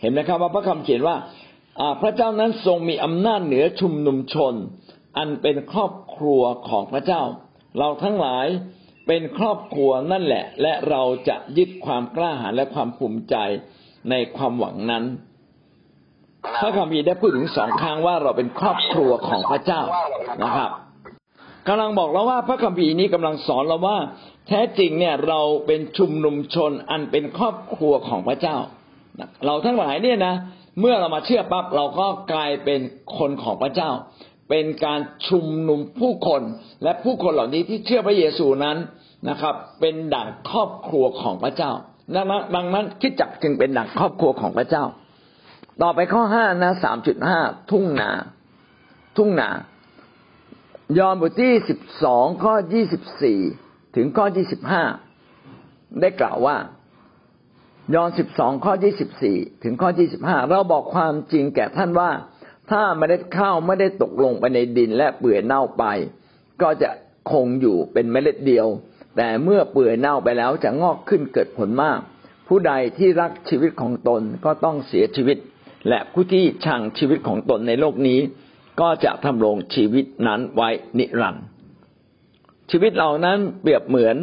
[0.00, 1.16] เห็นไหมครับว่าพระคำเขียนว่า
[2.02, 4.54] พระเจ้านั้นทรงมีอำนาจเหนือชุมนุมชน
[5.18, 7.22] อันเป็นครอบครัวของพระเจ้า
[7.78, 8.46] เราทั้งหลาย
[9.14, 13.36] เป็นครอบครัวนั่นแหละ และเราจะยึดความกล้าหาญและความภูมิใจ
[14.10, 15.04] ในความหวังนั้น
[16.60, 19.82] พระคัมภีร์ได้พูดถึงสองครั้งว่าเราเป็นครอบครัวของพระเจ้า
[20.42, 20.70] นะครับ
[21.68, 23.96] กำลังบอกเราว่าพระคัมภีร์นี้กำลังสอนเราว่า
[24.48, 28.56] แท้จริงเนี่ยเราเป็นชุมนุมชนอันเป็นครอบครัวของพระเจ้า
[29.46, 30.34] เราทั้งหลายเนี่ยนะ
[30.80, 32.80] เมื่อเรามาเชื่อปั๊บเราก็กลายเป็น
[33.18, 33.90] คนของพระเจ้า
[34.54, 36.42] เป็นการชุมนุมผู้คน
[36.82, 38.76] และผู้คนเหล่านี้ที่เชื่อพระเยซูนั้น
[39.28, 41.72] นะครับ เป็นดั่งครอบครัวของพระเจ้า
[42.14, 44.84] ดังนั้นดังนั้นคิดจักจึงเป็นดั่งครอบครัวของพระเจ้า
[45.82, 47.38] ต่อไปข้อห้านะสามจุดห้า
[47.70, 48.10] ทุ่งนา
[49.16, 49.50] ทุ่งนา
[50.98, 53.40] ยอห์นบทที่สิบสองข้อยี่สิบสี่
[53.96, 54.82] ถึงข้อยี่สิบห้า
[56.00, 56.56] ได้กล่าวว่า
[57.94, 62.10] ยอห์นสิบสองข้อยี่สิบสี่ถึงข้อยี่สิบห้าเราบอกความจริงแก่ท่านว่า
[62.70, 65.84] ถ้าเมล็ดข้าวไม่ได้ตกลงไปในดินและเปื่อยเน่าไป
[66.62, 66.90] ก็จะ
[67.30, 68.66] คงอยู่เป็นเมล็ดเดียว
[69.16, 71.98] แต่เมื่อเปื่อยเน่าไปแล้วจะงอกขึ้นเกิดผลมาก
[72.48, 75.38] ผู้ใดที่รักชีวิตของตนก็ต้องเสียชีวิต
[75.88, 78.20] และผู้ที่ชังชีวิตของตนในโลกนี้
[78.80, 81.44] ก็จะทำรงชีวิตนั้นไว้นิรันดร์
[82.70, 84.16] ชีวิตเรานั้นเปรียบเหมือน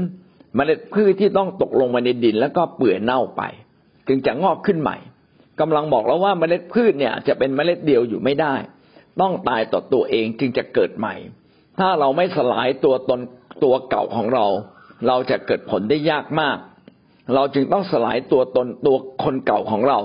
[0.56, 3.41] เมล็ดพืชที่ต้องตกลงมาในดินแล้วก็เปื่อยเน่าไป
[4.08, 4.97] จึงจะงอกขึ้นใหม่
[5.60, 8.56] กำลังบอกแล้วว่าเมล็ดพืชเนี่ยจะเป็นเมล็ดเดียวอยู่ไม่ได้
[9.22, 11.15] ต้องตายต่อตัวเองจึงจะเกิดใหม่
[11.80, 13.19] ถ้าเราไม่สลายตัวตน
[13.63, 14.45] ตัวเก่าของเรา
[15.08, 16.58] เราจะเกิดผลได้ยากมาก
[17.36, 20.00] เราจึงต้องสลายตัวตนตัวคนเก่าของเรา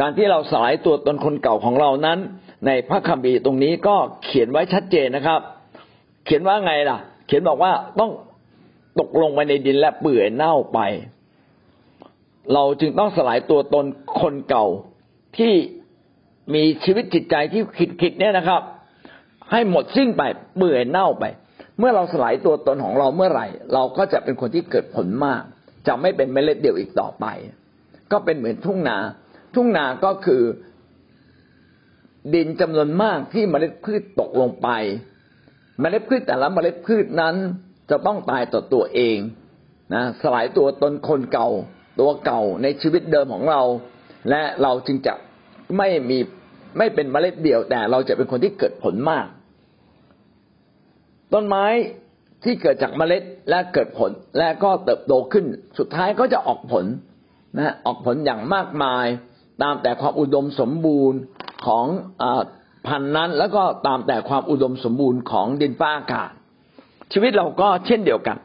[0.00, 2.18] การที่เราสลายตัวตนคนเก่าของเรานั้น
[2.66, 5.40] ในพระคัมภีร์ตรงนี้ก็เขียนไว้ชัดเจนนะครับ
[6.24, 8.10] เขียนว่าไงล่ะ เขียนบอกว่าต้อง
[9.00, 10.78] ตกลงไปในดินและเปื่อยเน่าไป
[12.54, 13.84] เราจึงต้องสลายตัวตน
[14.20, 14.66] คนเก่า
[15.38, 15.52] ที่
[16.54, 17.62] มีชีวิตจิตใจที่
[18.00, 18.62] คิดๆเนี่ยนะครับ
[19.50, 20.22] ให้หมดสิ้นไป
[20.56, 21.24] เปื่อยเน่าไป
[21.78, 25.42] เมื่อเราสลายตัวตนของเราเมื่อไหร่ เราก็จะเป็นคนที่เกิดผลมาก
[25.86, 27.26] จะไม่เป็นเมล็ดเดียวอีกต่อไป
[28.12, 28.98] ก็เป็นเหมือนทุ่งนา
[29.54, 30.42] ทุ่งนาก็คือ
[32.34, 34.68] ดินจำนวนมากที่เมล็ดพืชตกลงไป
[35.80, 37.34] เมล็ดพืชแต่ละเมล็ดพืชนั้น
[37.90, 39.16] จะต้องตายต่อตัวเอง
[39.94, 41.48] นะสลายตัวตนคนเก่า
[41.98, 43.62] ตัวเก่าในชีวิตเดิมของเรา
[44.30, 45.14] และเราจึงจะ
[45.78, 46.18] ไม่มี
[46.78, 49.26] ไม่เป็นเมล็ดเดียว แต่เราจะเป็นคนที่เกิดผลมาก
[51.32, 51.66] ต้นไม้
[52.44, 55.44] ที่เกิดจากเมล็ดและเกิดผลและก็เติบโตขึ้น
[55.78, 56.84] สุดท้ายก็จะออกผล
[57.58, 59.06] นะออกผลอย่างมากมาย
[59.62, 61.18] ตามแต่ความอุดมสมบูรณ์
[61.66, 61.86] ของ
[62.22, 62.24] อ
[62.86, 66.30] พันธุ์นั้น แล้วก็ตามแต่ความอุดมสมบูรณ์ของดินฟ้าอากาศ
[67.12, 68.36] ชีวิตเราก็เช่นเดียวกัน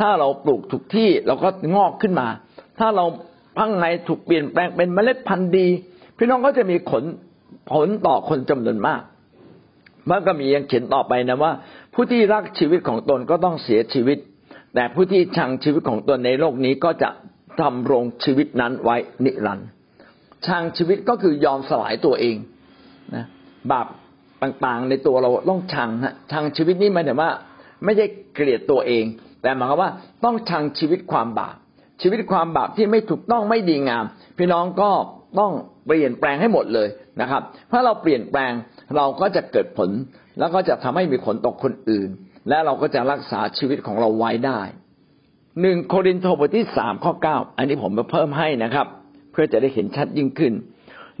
[0.00, 2.28] ถ้าเราปลูกถูกที่เราก็งอกขึ้นมา
[2.78, 3.04] ถ้าเรา
[3.58, 5.66] พังไงถูกเปลี่ยนแปลงเป็นเมล็ดพันธุ์ดี
[6.16, 7.04] พี่น้องก็จะมีผล
[7.72, 9.00] ผลต่อคนจำนวนมาก
[10.10, 11.52] มันก็มียังเขียนต่อไปนะว่า
[11.94, 14.18] ผู้ที่รักชีวิตของตนก็ต้องเสียชีวิต
[14.74, 17.10] แต่ผู้ที่ชังชีวิตของตนในโลกนี้ก็จะ
[17.60, 19.68] ทำรงชีวิตนั้นไว้นิรันดร์
[20.46, 22.36] ชังชีวิตก็คือยอมสลายตัวเอง
[23.14, 23.24] นะ
[23.70, 23.86] บาป
[24.42, 27.30] ต่างๆ ในตัวเราต้องชังฮะชังชีวิตนี้หมายถึงว่า
[27.84, 29.04] ไม่ใช่เกลียดตัวเอง
[29.42, 29.90] แต่หมายความว่า
[30.24, 31.56] ต้องชังชีวิตความบาป
[32.02, 34.04] ชีวิตความบาปที่ไม่ถูกต้องไม่ดีงาม
[34.38, 34.90] พี่น้องก็
[35.38, 35.52] ต้อง
[35.86, 36.88] เปลี่ยนแปลงให้หมดเลย
[37.20, 38.52] นะครับ ถ้าเราเปลี่ยนแปลง
[38.96, 39.90] เราก็จะเกิดผล
[40.38, 42.08] แล้วก็จะทำให้มีผลต่อคนอื่น
[42.48, 44.60] และเราก็จะรักษาชีวิตของเราไว้ได้
[45.60, 48.86] หนึ่งโครินธ์บทที่สามข้อเก้าอันนี้ผมมาเพิ่มให้นะครับ
[49.32, 50.52] เพื่อจะได้เห็นชัดยิ่งขึ้น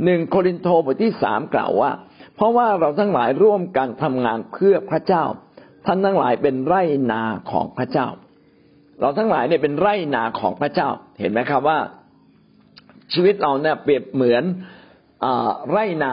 [0.04, 1.90] หนึ่งโครินโตบทที่สามกล่าวว่า
[2.36, 5.24] เพราะว่าเราทั้งหลายร่วมกันทำงานเพื่อพระเจ้า
[5.86, 6.82] ท่านทั้งหลายเป็นไร่
[7.12, 8.06] นาของพระเจ้า
[9.00, 10.88] เราทั้งหลายเนี่ยเป็นไร่นาของพระเจ้า
[11.20, 11.78] เห็นไหมครับว่า
[13.12, 14.44] ชีวิตเราเนี่ยเปรียบเหมือน
[15.70, 16.12] ไร่นา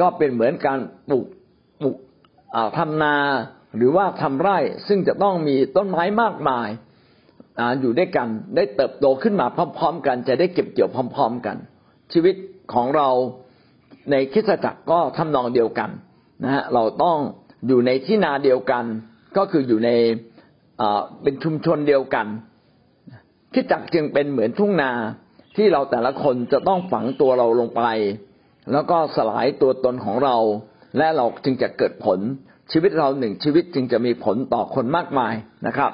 [0.00, 1.26] ก็เป็นเหมือนการปลูก
[1.82, 1.96] ปลูก
[2.78, 3.16] ทำนา
[3.76, 6.68] หรือว่าทำไร่ซึ่งจะต้องมีต้นไม้มากมาย
[7.80, 9.46] อยู่ด้วยกันได้เติบโตขึ้นมา
[9.78, 11.56] พร้อม ๆ กัน จะได้เก็บเกี่ยวพร้อม ๆ กัน
[12.12, 12.34] ชีวิต
[12.74, 13.08] ของเรา
[14.10, 15.90] ในคิดจักรก็ทำนองเดียวกัน
[16.44, 17.16] นะฮะเราต้อง
[17.68, 18.84] อยู่ในที่นาเดียวกัน
[19.36, 19.90] ก็คืออยู่ใน
[21.22, 22.26] เป็นชุมชนเดียวกัน
[23.54, 24.90] คิดจักจึงเป็นเหมือนทุ่งนา
[25.56, 27.82] ที่เราแต่ละคนจะต้องฝังตัวเราลงไป
[28.72, 30.36] แล้วก็สลายตัวตนของเรา
[30.98, 32.18] และเราจึงจะเกิดผล
[32.72, 35.34] ชีวิตเราหนึ่งชีวิตจึงจะมีผลต่อคนมากมาย
[35.66, 35.90] นะครับ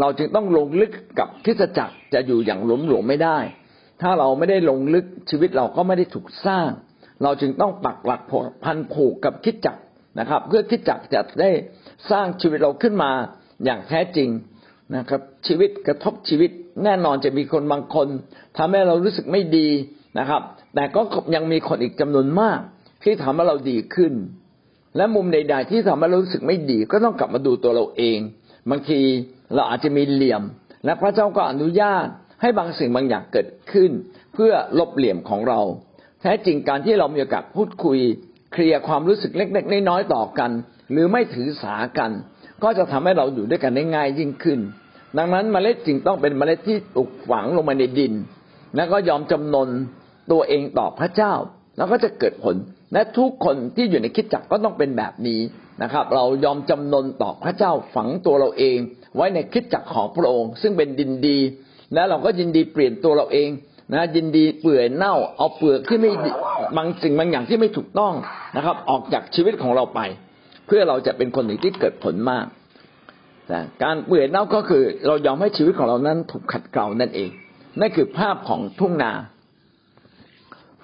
[0.00, 3.38] เราจึงต้องลงลึกกับคิดจักรจะอยู่อย่างหลวมหลวมไม่ได้
[4.00, 6.68] ถ้าเราไม่ได้ลงลึกชีวิตเราก็ไม่ได้ถูกสร้าง
[7.22, 8.20] เราจึงต้องปักหลัก
[8.64, 9.76] พันผูกกับคิดจัก
[10.18, 11.50] นะครับ เพื่อคิดจักจะได้
[12.10, 13.10] สร้างชีวิตเราขึ้นมา
[13.64, 14.28] อย่างแท้จริง
[14.96, 16.50] นะครับ ชีวิตกระทบชีวิต
[16.84, 18.08] แน่นอนจะมีคนบางคน
[18.56, 19.68] ทำให้เรารู้สึกไม่ดี
[20.18, 20.42] นะครับ
[20.74, 21.00] แต่ก็
[21.34, 22.58] ยังมีคนอีกจำนวนมาก
[23.04, 24.12] ที่ทำให้เราดีขึ้น
[24.96, 28.18] และมุมใด ๆ ที่ทำให้เรารู้สึกไม่ดี ก็ต้องกลับมาดูตัวเราเอง
[28.70, 29.00] บางที
[29.54, 30.42] เราอาจจะมีเหลี่ยม
[30.84, 32.06] และพระเจ้าก็อนุญาต
[32.40, 33.90] ให้บางสิ่งบางอย่างเกิดขึ้น
[34.34, 35.60] เพื่อลบเหลี่ยมของเรา
[36.20, 37.98] แท้จริงการที่เรามีโอกาสพูดคุย
[38.52, 40.50] เคลียร์ความรู้สึกเล็ก ๆ น้อยๆต่อกัน
[40.92, 42.10] หรือไม่ถือสากัน
[42.62, 44.58] ก็จะทำให้เราอยู่ด้วยกันได้ง่ายยิ่งขึ้น
[45.18, 48.12] ดังนั้นเมล็ดจึงต้องเป็นเมล็ดที่ปลูกฝังลงมาในดิน
[48.76, 49.68] แล้วก็ยอมจำนน
[50.32, 51.32] ตัวเองต่อพระเจ้า
[51.76, 52.56] แล้วก็จะเกิดผล
[52.92, 55.40] และทุกคนที่อยู่ในคิดจักก็ต้องเป็นแบบนี้
[55.82, 58.78] นะครับ เรายอมจำนนต่อพระเจ้าฝังตัวเราเอง
[59.16, 61.38] ไว้ในคิดจักของพระองค์ ซึ่งเป็นดินดี
[61.94, 63.48] และเราก็ยินดีเปลี่ยนตัวเราเอง
[63.92, 66.10] นะยินดีเปื่อยเน่าเอาเปลือกที่ไม่
[66.76, 68.12] บางสิ่งบางอย่างที่ไม่ถูกต้อง
[68.56, 70.00] นะครับ ออกจากชีวิตของเราไป
[70.70, 72.46] พื่อเราจะเป็นคนหนึ่งที่เกิดผลมาก
[73.48, 77.30] แต่การเปื่อยเน่าก็คือเรายอมให้ชีวิตของเรานั้นถูกขัดเกลานั่นเอง
[77.80, 79.12] นั่นคือภาพของทุ่งนา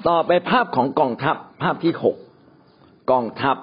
[0.09, 2.17] ต่อไปภาพของกองทัพภาพที่หก
[3.11, 3.57] กองทัพ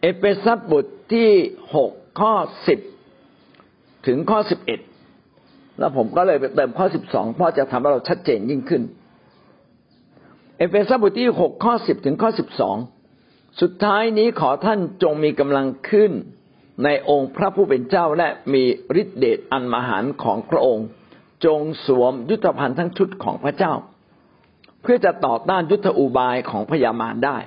[0.00, 1.30] เอเฟซัสบทที่
[1.74, 2.32] หกข้อ
[2.68, 2.80] สิบ
[4.06, 4.80] ถึงข้อสิบเอ็ด
[5.78, 8.82] แล้วผมก็เลยไปเติมข้อสิบสองเพราะจะทำให้เราชัดเจนยิ่งขึ้น
[10.58, 12.76] เอเฟซัสบทที่หกข้อสิบถึงข้อสิบสอง
[13.60, 16.12] สุดท้ายนี้ขอท่านจงมีกำลังขึ้น
[16.84, 18.64] ในองค์พระผู้เป็นเจ้าและมี
[19.02, 20.86] ฤทธิเดชอันมหันของพระองค์
[21.44, 23.72] จงสวมยุทธภัณฑ์ทั้งชุดของพระเจ้า
[24.82, 27.38] เพื่อจะต่อต้านยุทธอุบายของพยามารได้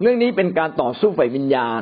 [0.00, 1.80] เรื่องนี้เป็นการต่อสู้ฝ่ายวิญญาณ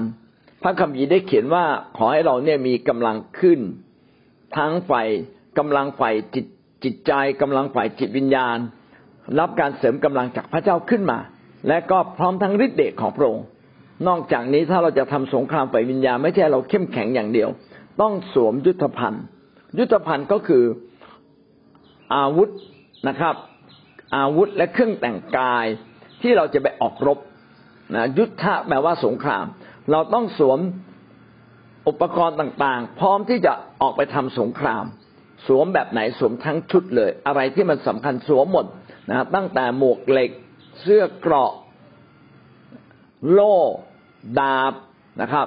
[0.62, 1.64] พระคัมภีร์ได้เขียนว่า
[1.96, 3.60] ขอให้เราเนี่ยมีกำลังขึ้น
[4.56, 5.08] ทั้งฝ่าย
[5.58, 6.46] กำลังฝ่ายจิต
[6.84, 8.58] จิตใจกำลังฝ่ายจิตวิญญาณ
[9.40, 11.18] รับการเสริมกำลังจากพระเจ้าขึ้นมา
[11.68, 13.46] และก็พร้อมทั้งฤทธิ์เดชของพระองค์
[14.08, 17.48] นอกจากนี้ถ้าเราจะทำสงครามฝ่ายวิญญาณไม่ใช่เราเข้มแข็งอย่างเดียว
[18.00, 19.24] ต้องสวมยุทธภัณฑ์
[19.78, 20.64] ยุทธภัณฑ์ก็คือ
[22.14, 22.50] อาวุธ
[23.08, 23.34] นะครับ
[24.16, 25.66] อาวุธและเครื่องแต่งกาย
[26.22, 27.18] ที่เราจะไปออกรบ
[27.94, 29.44] นะยุทธะแปลว่าสงคราม
[29.90, 30.58] เราต้องสวม
[31.88, 34.84] อุปกรณ์ต่างๆ พร้อมที่จะออกไปทำสงคราม
[35.46, 38.66] สวมแบบไหนสวมทั้งชุดเลย อะไรที่มันสำคัญสวมหมด
[39.10, 40.30] นะตั้งแต่หมวกเหล็ก
[40.80, 41.52] เสื้อเกราะ
[43.30, 43.56] โล่
[44.38, 44.72] ดาบ
[45.20, 45.46] นะครับ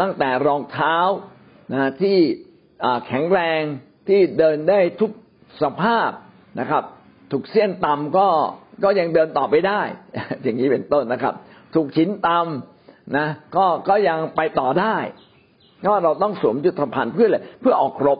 [0.00, 0.96] ตั้งแต่รองเท้า
[1.72, 2.18] นะที่
[3.06, 3.62] แข็งแรง
[4.08, 5.10] ที่เดินได้ทุก
[5.62, 6.10] สภาพ
[6.60, 6.84] นะครับ
[7.30, 8.28] ถูกเสี้ยนต่ำก็
[8.84, 9.80] ก็ยังเดินต่อไปได้
[10.42, 11.34] อย่างนี้เป็นต้นนะครับ
[11.74, 14.96] ถูกชิ้นต่ำนะก็ก็ยังไปต่อได้
[15.86, 18.18] ก็เราต้องสวมยุทธภัณฑ์เพื่ออะไรเพื่อออกรบ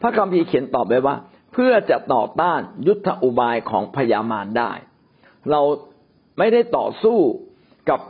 [0.00, 1.16] พระคัมภีร์เขียนตอบไว้ว่า
[1.52, 4.72] เพื่อจะต่อต้านยุทธอุบายของพยามารได้
[5.50, 5.60] เรา
[6.38, 7.18] ไม่ได้ต่อสู้
[7.90, 8.00] กับ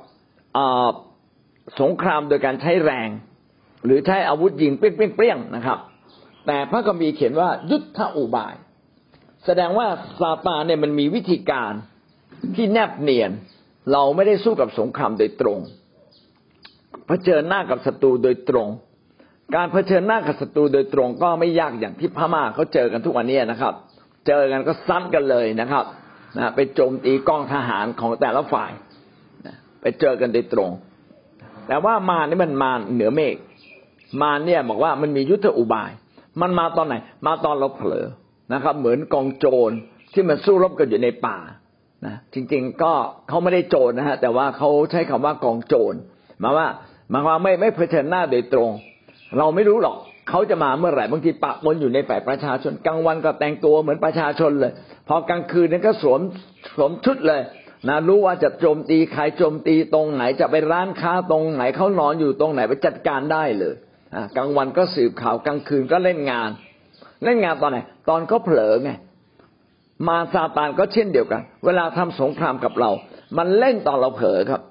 [1.81, 3.09] สงครามโดยการใช้แรง
[3.85, 4.83] หรือใช้อาวุธยิงเป
[5.23, 5.79] รี้ยงๆนะครับ
[6.47, 8.55] แต่พระคัมภีร์เขียนว่ายุทธอุบาย
[9.45, 9.87] แสดงว่า
[10.21, 11.73] ซาตานเนี่ยมันมีวิธีการ
[12.57, 13.31] ที่แนบเนียน
[13.93, 15.59] เราไม่ได้สู้กับสงครามโดยตรง
[17.07, 18.69] เผชิญหน้ากับศัตรูโดยตรง
[19.57, 23.75] การเผชิญหน้ากับศัตรูโดยตรงก็ไม่ยากอย่างที่พม่าเขาเจอกันทุกวันนี้นะครับ
[24.27, 25.85] เจอกันก็ซัดกันเลยนะครับ
[26.39, 28.71] นะไปโจมตีกองทหารของแต่ละฝ่าย
[29.47, 30.71] นะไปเจอกันโดยตรง
[31.69, 33.37] แต่ว่ามานี่มันมาเหนือเมฆ
[34.23, 35.91] มาเนี่ยบอกว่ามันมียุทธอุบาย
[36.41, 36.95] มันมาตอนไหน
[37.27, 38.07] มาตอนเราเผลอ
[38.53, 39.71] นะครับ เหมือนกองโจร
[40.13, 41.39] ที่มันสู้รบกันอยู่ในป่า
[42.07, 42.93] นะจริง ๆก็
[43.29, 45.95] เขาไม่ได้โจรนะฮะแต่ว่าเขาใช้คำว่ากองโจร
[46.43, 46.67] มาว่า
[47.13, 48.71] มาว่าไม่ไม่เผชิญหน้าโดยตรง
[49.39, 54.73] เราไม่รู้หรอก เขาจะมาเมื่อไหร่บางทีปะปนอยู่ในฝ่ายประชาชนกลางวันก็แต่งตัวเหมือนประชาชนเลย
[55.09, 56.21] พอกลางคืนนั้นก็สวม
[56.77, 57.43] สวมชุดเลย
[57.89, 63.75] นะรู้ว่าจะโจมตีใครโจมตีตรงไหนจะไปร้านค้าตรงไหนเขานอนอยู่ตรงไหนไปจัดการได้เลย
[64.37, 66.51] กลางวันก็สืบข่าวกลางคืนก็เล่นงาน
[67.25, 68.91] เล่นงานตอนไหน ตอนเขาเผลอไง
[70.09, 72.91] มาซาตานก็เช่นเดียวกัน เวลาทำสงครามกับเรา
[73.39, 74.63] มันเล่นตอนเราเผลอครับ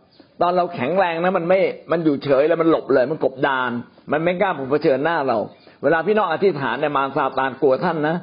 [0.42, 1.60] ตอนเราแข็งแรงนะมันไม่
[1.92, 3.72] มันอยู่เฉยแล้วมันหลบเลยมันกบดาน
[4.12, 5.38] มันไม่กล้าเผชิญหน้าเรา
[5.84, 8.16] เวลาพี่น้องอธิษฐานเนี่ยมารซาตานกลัวท่านนะ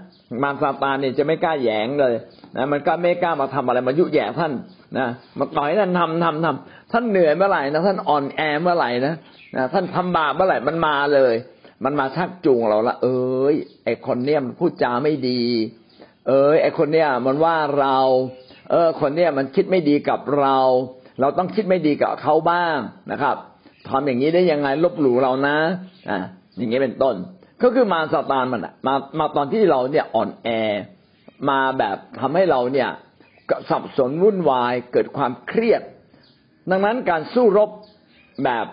[0.42, 2.14] มารซาตานเนี่ยจะไม่กล้าแยงเลย
[2.56, 4.52] นะมันก็ไม่กล้ามาทำอะไรมายุแย่ท่าน
[4.98, 5.06] นะ
[5.38, 9.14] มาต่อยท่านทำทำทำท่านเหนื่อยเมื่อไหร่นะท่านอ่อนแอเมื่อไหร่นะ
[9.56, 11.34] นะท่านทำบาปเมื่อไหร่มันมาเลย
[11.84, 15.40] มันมาชักจูงเราละ เอ้ยไอคนเนี้ยมันพูดจาไม่ดี
[16.28, 17.98] เอ้ยไอคนเนี้ยมันว่าเรา
[18.70, 20.58] เออ คนเนี้ยมันคิดไม่ดีกับเรา
[21.20, 22.76] เราต้องคิดไม่ดีกับเขาบ้าง
[23.12, 23.36] นะครับ
[23.90, 25.56] ทำอย่างนี้ได้ยังไงลบหลู่เรานะ
[26.10, 26.18] อ่า
[26.56, 27.14] อย่างนี้เป็นต้น
[27.62, 30.48] ก็คือมาสตานมันมามาตอนที่เราเนี่ยอ่อนแอ
[31.50, 32.88] มาแบบทำให้เราเนี่ย
[33.70, 35.82] สับสนวุ่นวายเกิดความเครียด
[36.70, 37.70] ดังนั้นการสู้รบ
[38.44, 38.66] แบบ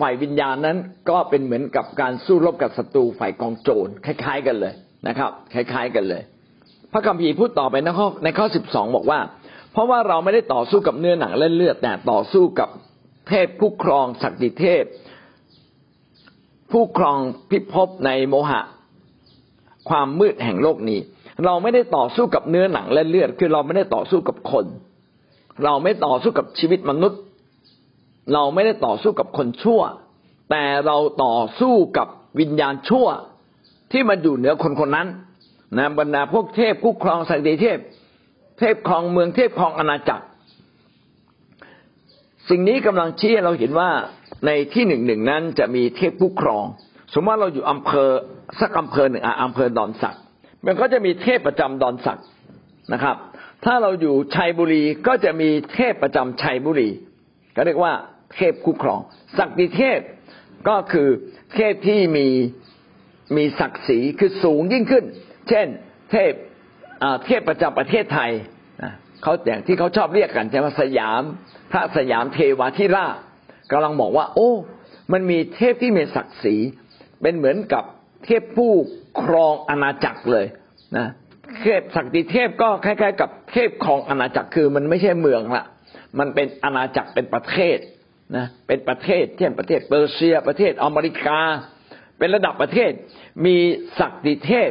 [0.00, 0.76] ฝ่ายวิญญาณนั้น
[1.10, 4.72] ก็เป็นเหมือนกับการสู้รบกับศัตรูฝ่ายกองโจรคล้ายๆ กันเลย
[5.08, 6.22] นะครับ คล้าย ๆ กันเลย
[6.92, 9.20] พระคัมภีร์พูดต่อไปในข้อในข้อสิบสองบอกว่า
[9.72, 12.68] เพราะว่าเราไม่ได้ต่อสู้กับเนื้อหนังและเลือดแต่ต่อสู้กับ
[13.28, 14.84] เทพผู้ครองศักดิเทพ
[16.70, 17.18] ผู้ครอง
[17.50, 18.60] พิภพในโมหะ
[19.88, 21.00] ความมืดแห่งโลกนี้
[21.44, 24.64] เราไม่ได้ต่อสู้กับเนื้อหนังและเลือด คือเราไม่ได้ต่อสู้กับคน
[25.64, 27.20] เราไม่ต่อสู้กับชีวิตมนุษย์
[28.32, 29.80] เราไม่ได้ต่อสู้กับคนชั่ว
[30.50, 32.08] แต่เราต่อสู้กับ
[32.40, 33.06] วิญญาณชั่ว
[33.92, 35.08] ที่มันอยู่เหนือคนคนนั้น
[35.78, 37.78] นะบรรดาพวกเทพผู้ครองสักดิเทพ
[38.58, 40.24] เทพครองเมืองเทพครองอาณาจักร
[42.50, 43.90] สิ่งนี้กำลังชี้ให้เราเห็นว่า
[44.46, 46.64] ในที่หนึ่งหนึ่งนั้นจะมีเทพผู้ครอง
[47.12, 48.10] สมมติว่าเราอยู่อำเภอ
[48.60, 50.16] สักอำเภอหนึ่งอะอำเภอดอนสัก
[50.64, 52.20] มันก็จะมีเทพประจำดอนสัก
[52.92, 53.16] นะครับ
[53.64, 56.90] ถ้าเราอยู่ชัยบุรีก็จะมีเทพประจำชัยบุรี
[57.56, 57.92] ก็เรียกว่า
[58.34, 59.00] เทพคู่ครอง
[59.38, 60.00] ศักดิเทพ
[60.68, 61.08] ก็คือ
[61.54, 62.26] เทพที่มี
[63.36, 65.04] มีศักดิ์ศรีคือสูงยิ่งขึ้น
[65.48, 65.66] เช่น
[66.10, 66.32] เทพ
[67.26, 68.30] เทพประจำประเทศไทย
[69.26, 71.22] เขาอย่างที่เขาชอบเรียกกันใช่ไหมสยาม
[71.72, 73.16] พระสยามเทวาธิราช
[73.70, 74.52] กำลังบอกว่า โอ้
[75.12, 76.56] มันมีเทพที่มีศักดิ์ศรี
[77.22, 77.84] เป็นเหมือนกับ
[78.24, 78.72] เทพผู้
[79.22, 80.46] ครองอาณาจักรเลย
[80.96, 81.06] นะ
[81.62, 85.64] เทพศักดิเทพก็คล้าย ๆ กับเทพครองอาณาจักรคือมันไม่ใช่เมืองละ
[86.18, 87.78] มันเป็นอาณาจักรเป็นประเทศ
[88.36, 91.40] นะเป็นประเทศเช่นประเทศเปอร์เซีย ประเทศอเมริกา
[92.18, 92.92] เป็นระดับประเทศ
[93.46, 93.56] มี
[94.00, 94.70] ศักดิเทพ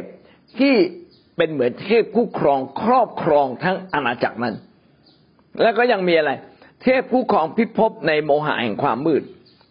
[0.58, 0.74] ที่
[1.36, 4.54] เป็นเหมือนเทพผู้ครองครอบครองทั้งอาณาจักรนั้น
[5.62, 6.32] แล้วก็ยังมีอะไร
[6.82, 9.22] เทพผู้ครองพิภพในโมหะแห่งความมืด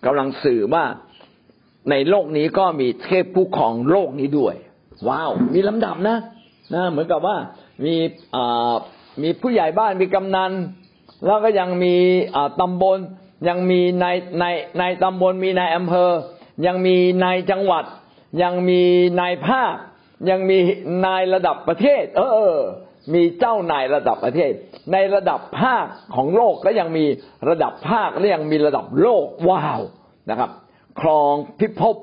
[0.05, 0.85] กำลังสื่อว่า
[1.91, 4.55] ในโลกนี้ก็มีเทพผู้ครองโลกนี้ด้วย
[5.07, 6.17] ว้าว มีลำดับนะ
[6.73, 7.37] นะเหมือนกับว่า
[7.83, 7.95] มี
[9.21, 10.51] มีผู้ใหญ่บ้านมีกำนัน
[11.25, 11.95] แล้วก็ยังมี
[12.59, 12.97] ตำบล
[13.47, 14.05] ยังมีใน
[14.39, 14.45] ใน
[14.79, 16.11] ในตำบลมีนายอำเภอ
[16.65, 17.85] ยังมีนายจังหวัด
[18.41, 18.81] ยังมี
[19.19, 19.75] นายภาค
[20.29, 20.59] ยังมี
[21.05, 22.21] นายระดับประเทศ เอ
[22.53, 22.55] อ
[23.13, 24.51] มีเจ้านายระดับประเทศ
[24.93, 27.05] ในระดับภาคของโลกก็ยังมี
[27.49, 29.81] ระดับภาคและยังมีระดับโลกว้าว
[30.29, 30.51] นะครับ
[31.01, 31.95] ครองพิภพ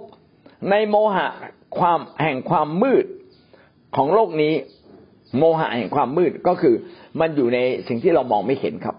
[0.70, 1.29] ในโมหะ
[1.79, 3.05] ความแห่งความมืด
[3.96, 4.55] ของโลกนี้
[5.38, 6.75] โมหะแห่งความมืดก็คือ
[7.20, 8.96] มันอยู่ในสิ่งที่เรามองไม่เห็นครับ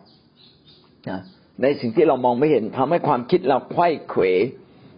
[1.10, 1.22] นะ
[1.62, 4.24] ในสิ่งที่เรามองไม่เห็นทำให้ความคิดเราไขว้เขว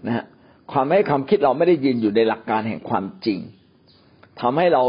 [0.07, 0.25] นะฮะ
[0.71, 3.39] ความให้ความคิดเราไม่ได้ยืนอยู่ในหลักการแห่งความจริง
[4.41, 4.83] ทำให้เรา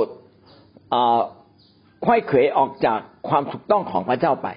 [2.02, 4.48] ไข้เขวออกจากความถูกต้องของพระเจ้าไป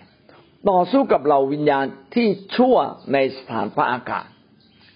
[0.69, 2.75] ต่อสู้กับเราวิญญาณที่ชั่ว
[3.13, 4.25] ในสถานพระอากาศ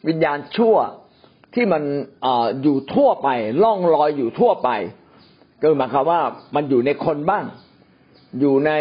[0.08, 0.76] วิญญาณชั่ว
[1.54, 1.84] ที่มัน
[2.26, 2.28] อ
[2.62, 3.30] อยู่ทั่วไป
[3.64, 4.70] ล่องลอยอยู่ทั่วไป
[5.62, 6.22] ก็หมายความว่า
[6.56, 7.46] มันอยู่ในคนบ้าง
[8.40, 8.72] อยู่ใน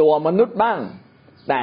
[0.00, 0.78] ตัวมนุษย์บ้าง
[1.48, 1.62] แต่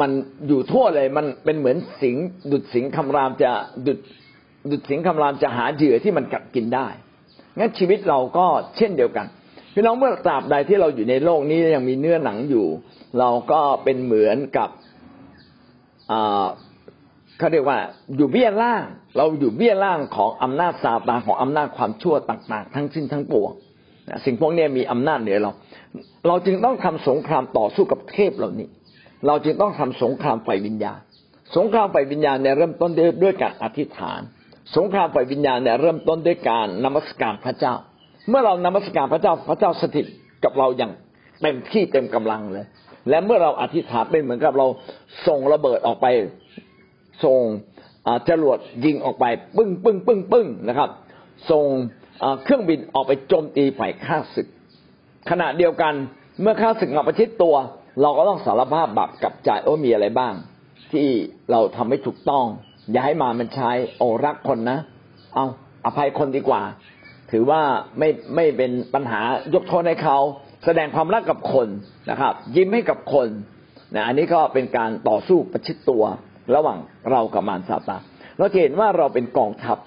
[0.00, 0.10] มัน
[0.48, 2.16] อยู่ทั่วเลย มันเป็นเหมือนสิง
[2.52, 3.50] ดุดสิงคำรามจะ
[3.86, 3.98] ดุด
[4.70, 6.88] ดุดสิงคำรามจะหาเหยื่อที่มันกัดกินได้
[7.58, 9.26] งั้นชีวิตเราก็เช่นเดียวกัน
[9.74, 12.66] พี่น้องเมื่อตราบใดที่เราอยู่ในโลกนี้ยังมีเนื้อหนังอยู่
[13.18, 14.68] เราก็เป็นเหมือนกับ
[17.38, 17.78] เขาเรียกว่า
[18.16, 18.82] อยู่เบี้ยล่าง
[19.16, 23.50] เราอยู่เบี้ยล่างของอำนาจซาตานของอำนาจความชั่วต่าง ๆ ทั้งสิ้นทั้งปวง
[24.24, 25.50] สิ่งพวกนี้มีอำนาจเหนือเรา
[26.26, 28.68] เราจึงต้องทำสงครามต่อสู้กับเทพเหล่านี้
[29.26, 31.00] เราจึงต้องทำสงครามไฟวิญญาณ
[31.56, 32.90] สงครามไฟวิญญาณเนี่ยเริ่มต้น
[33.22, 34.20] ด้วยการอธิษฐาน
[34.76, 37.74] สงครามไฟวิญญาณเนี่ยเริ่มต้นด้วยการนมัสการพระเจ้า
[38.28, 40.06] เมื่อเรานมัสการพระเจ้าพระเจ้าสถิต
[40.44, 40.92] กับเราอย่าง
[41.42, 42.66] เต็มที่เต็มกำลังเลย
[43.08, 44.66] และเมื่อเราอธิษฐานเป็นเหมือนกับเรา
[45.26, 46.06] ส่งระเบิดออกไป
[47.24, 47.40] ส่ง
[48.28, 49.24] จรวดยิงออกไป
[49.56, 50.90] ปึ้งปึ้งปึ้งปึ้งนะครับ
[51.50, 51.64] ส่ง
[52.44, 54.46] เครื่องบินออกไปโจมตีฝ่ายข้าศึก
[55.30, 55.94] ขณะเดียวกัน
[56.42, 57.54] เมื่อข้าศึกมาประชิดตัว
[58.02, 60.34] เราก็ต้องสารภาพบาปกับใจโอ้มีอะไรบ้าง
[60.92, 61.08] ที่
[61.50, 62.46] เราทำไม่ถูกต้อง
[62.92, 64.78] อย่าให้มามันใช้โอรักคนนะ
[65.34, 65.46] เอา
[65.84, 66.62] อภัยคนดีกว่า
[67.30, 67.60] ถือว่า
[67.98, 69.20] ไม่ไม่เป็นปัญหา
[69.54, 70.18] ยกโทษให้เขา
[70.64, 71.68] แสดงความรักกับคน
[72.10, 73.28] นะครับ ยิ้มให้กับคน
[73.94, 76.04] นะอันนี้ก็เป็นการต่อสู้ประชิดตัว
[76.54, 76.78] ระหว่าง
[77.10, 78.02] เรากับมารซาตาน
[78.38, 79.78] เราเห็นว่าเราเป็นกองทัพ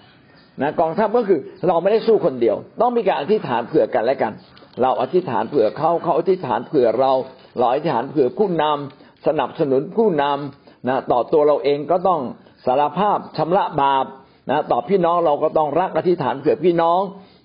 [0.61, 4.33] นะกองทัพก็คือเราไม่ได้สู้คนเดียว ต้องมีการอธิษฐานเผื่อกันและกัน
[4.81, 7.11] เราอธิษฐานเผื่อเขาเขาอธิษฐานเผื่อเรา
[7.57, 12.21] เราอธิษฐานเผื่อผู้นำสนับสนุนผู้นำนะต่อตัวเราเองก็ต้อง
[12.65, 14.05] สารภาพชำระบาป
[14.49, 17.01] นะต่อพี่น้องเราก็ต้องรักอธิษฐานเผื่อพี่น้อง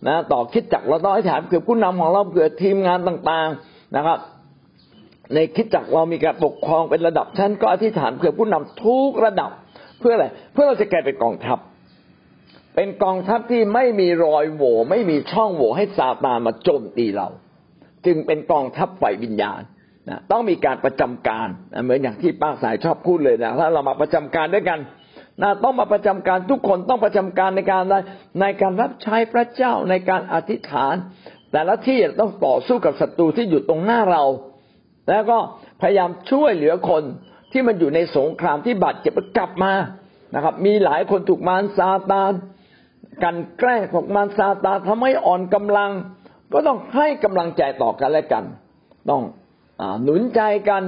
[0.08, 4.18] นะต่อคิดจักเราต้องอธิษฐานเผื่อผู้นำของเราเผื่อทีมงานต่างๆนะครับ
[5.34, 9.50] ในคิดจักเรามีการปกครองเป็นระดับชั้นก็อธิษฐานเผื่อผู้นำทุกระดับ
[10.00, 11.58] เพื่ออะไรเพื่อเราจะกลายเป็นกองทัพ
[12.74, 17.28] เป็นกองทัพที่ไม่มีรอยโหว่ไม่มีช่องโหว่ให้ซาตานมาโจมตีเรา
[18.06, 19.60] จึงเป็นกองทัพฝ่ายวิญญาณ
[20.08, 24.78] นะต้องมีการประจำการนะเหมือนอย่างที่ป้าสายชอบพูดเลยนะถ้าเรามาประจำการด้วยกัน
[25.42, 27.84] นะต้องมาประจำการทุกคนต้องประจำการในการ
[28.40, 30.94] ในการรับใช้พระเจ้าในการอธิษฐาน
[31.52, 34.24] แต่ละที่ต้องต่อสู้กับศัตรูที่อยู่ตรงหน้าเรา
[35.08, 35.38] แล้วก็
[35.80, 37.02] พยายามช่วยเหลือคน
[37.52, 39.72] ที่มันอยู่ในสงครามที่บาดเจ็บกลับมา
[40.34, 42.32] นะครับ มีหลายคนถูกมารซาตาน
[43.22, 45.90] กันแกล้งถูกมารซาตานทำให้อ่อนกำลัง
[46.52, 48.44] ก็ต้องให้กำลังใจต่อกันและกัน
[49.10, 49.22] ต้อง
[49.80, 50.82] อหนุนใจกัน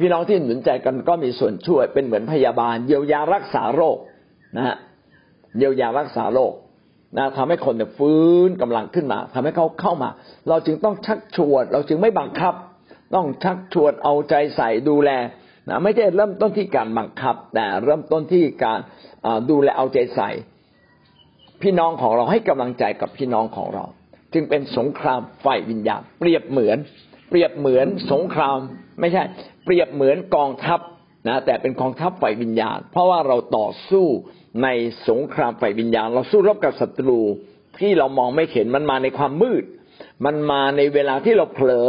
[0.00, 3.96] พี่น้องที่หนุนใจกันก็มีส่วนช่วย เป็นเหมือนพยาบาล เยียวยารักษาโรค
[4.56, 4.76] นะฮะ
[5.58, 6.52] เยียวยารักษาโรค
[7.16, 10.10] นะทำให้คนเนี่ยฟื้นกำลังขึ้นมาทำให้เขาเข้ามา
[10.48, 12.54] เราจึงต้องชักชวน เราจึงไม่บังคับ
[13.14, 15.10] ต้องชักชวนเอาใจใส่ดูแล
[15.68, 18.78] นะไม่ใช่เริ่มต้นที่การบังคับ แต่เริ่มต้นที่การ
[19.50, 20.30] ดูแลเอาใจใส่
[21.62, 23.84] พี่น้องของเราให้กำลังใจกับพี่น้องของเรา
[24.32, 26.78] จึงเป็นสงครามไฟวิญญาณ เปรียบเหมือน
[27.28, 28.58] เปรียบเหมือนสงคราม
[29.00, 29.22] ไม่ใช่
[29.64, 30.80] เปรียบเหมือนกองทัพ
[31.28, 34.06] นะแต่เป็นกองทัพไฟวิญญาณ เพราะว่าเราต่อสู้
[34.62, 34.68] ใน
[35.08, 37.20] สงครามไฟวิญญาณ เราสู้รบกับศัตรู
[37.80, 39.64] ที่เรามองไม่เห็นมันมาในความมืด
[40.24, 41.88] มันมาในเวลาที่เราเผลอ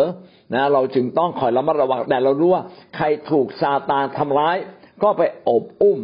[0.53, 2.63] นะ เราจึงต้องคอยระมัดระวังแต่เรารู้ว่า
[2.95, 4.57] ใครถูกซาตานทำร้าย
[5.03, 5.99] ก็ไปอบอุ้ม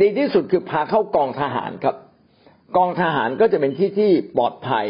[0.00, 1.96] ดีที่สุดคือพาเข้ากองทหารครับ
[2.76, 4.86] กองทหารก็จะเป็นที่ที่ปลอดภัย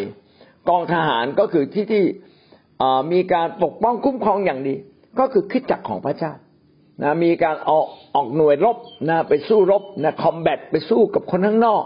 [0.69, 2.05] กองทหารก็คือที่ที่
[3.13, 4.75] มีการปกป้องคุ้มครองอย่างดี
[5.19, 6.33] ก็คือคิดจักของพระเจ้า
[7.03, 8.77] นะมีการออกออกหน่วยรบ
[9.09, 11.83] นะไปสู้รบนะคอมแบทไปสู้กับคนข้างนอก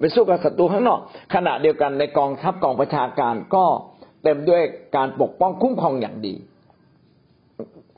[0.00, 1.00] ไปสู้กับศัตรูข้างนอก
[1.34, 3.64] ขณะเดียวกันในกองทัพกองประชาการก็
[4.22, 4.62] เต็มด้วย
[4.96, 6.34] การปกป้องคุ้มครองอย่างดี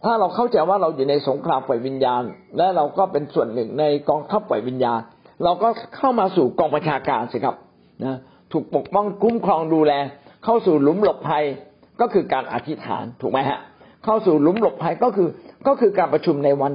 [0.04, 2.22] ถ้าเราเข้าใจว่าเราอยู่ในสงครามฝ่ายวิญญาณ
[2.56, 5.00] และเราก็เป็นส่วนหนึ่งในกองทัพฝ่ายวิญญาณ
[5.44, 7.56] เราก็เข้ามาสู่กองประชาการสิครับ
[8.04, 8.16] นะ
[8.52, 9.92] ถูกปกป้องคุ้มครองดูแล
[10.44, 11.44] เข้าสู่หลุมหลบภัย
[12.00, 13.60] ก็คือการอธิษฐานถูกไหมฮะ
[14.04, 15.28] เข้าสู่หลุมหลบภัยก็คือ
[15.66, 16.72] ก็คือการประชุมในวัน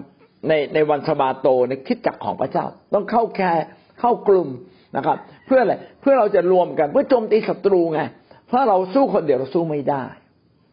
[0.48, 3.52] ในในวันสบาโตในคิดจักของพระเจ้า ต้องเข้าแค่
[4.00, 4.50] เข้ากลุ่ม
[4.96, 8.02] นะครับ เพื่ออะไรเพื่อเราจะรวมกันเพื่อโจมตีศัตรูไง
[8.48, 10.04] เพราะเราสู้คนเดียวเราสู้ไม่ได้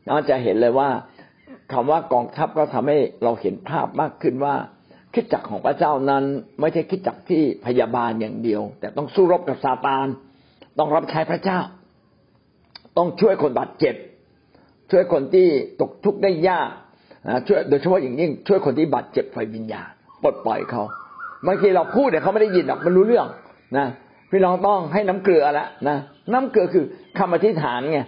[0.07, 0.89] เราจะเห็นเลยว่า
[1.73, 4.55] คำว่ากองทัพก็ทำให้เราเห็นภาพมากขึ้นว่า
[5.15, 6.25] คิดจักของพระเจ้านั้น
[6.61, 10.07] ไม่ใช่คิดจักที่พยาบาลอย่างเดียว แต่ต้องสู้รบกับซาตาน
[10.79, 11.61] ต้องรับใช้พระเจ้า
[12.97, 13.95] ต้องช่วยคนบาดเจ็บ
[14.91, 15.47] ช่วยคนที่
[15.81, 16.71] ตกทุกข์ได้ยาก
[17.47, 19.89] ช่วยโดยเฉพาะอย่างยิ่งช่วยคนที่บาดเจ็บไฟวิญญาณ
[20.23, 20.83] ปลดปล่อยเขา
[21.47, 23.27] บางทีเราพูดแต่เขาไม่ได้ยินหรอกมันรู้เรื่อง
[23.77, 23.87] นะ
[24.31, 25.97] พี่น้องต้องให้น้ำเกลือละนะ
[26.33, 26.85] น้ำเกลือคือ
[27.19, 28.01] คำอธิษฐานไง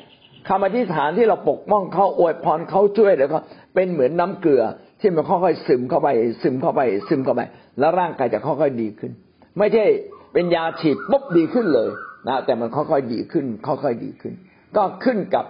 [0.49, 3.39] คำอธิษฐานที่เราปกป้องเขาอวยพรเขาช่วยแล้วก็
[3.75, 4.63] เป็นเหมือนน้าเกลือ
[5.01, 6.09] ที่มันค่อยๆซึมเข้าไป
[6.43, 7.41] ซึมเข้าไป ซึมเข้าไป
[7.79, 9.13] แล้วร่างกายจะค่อยๆดีขึ้น
[9.59, 9.85] ไม่ใช่
[10.33, 11.89] เป็นยาฉีดปุ๊บดีขึ้นเลย
[12.29, 14.35] นะแต่มันค่อยๆดีขึ้นค่อยๆดีขึ้น
[14.77, 15.45] ก็ขึ้นกับ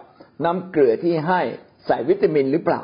[0.45, 1.41] น้ำเกลือที่ให้
[1.87, 2.83] ใส่วิตามินหรือเปล่า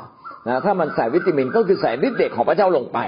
[0.49, 2.99] นะถ้ามันใส่วิตามินก็คือใส่ฤทธิ์เดชของพระเจ้าลงไป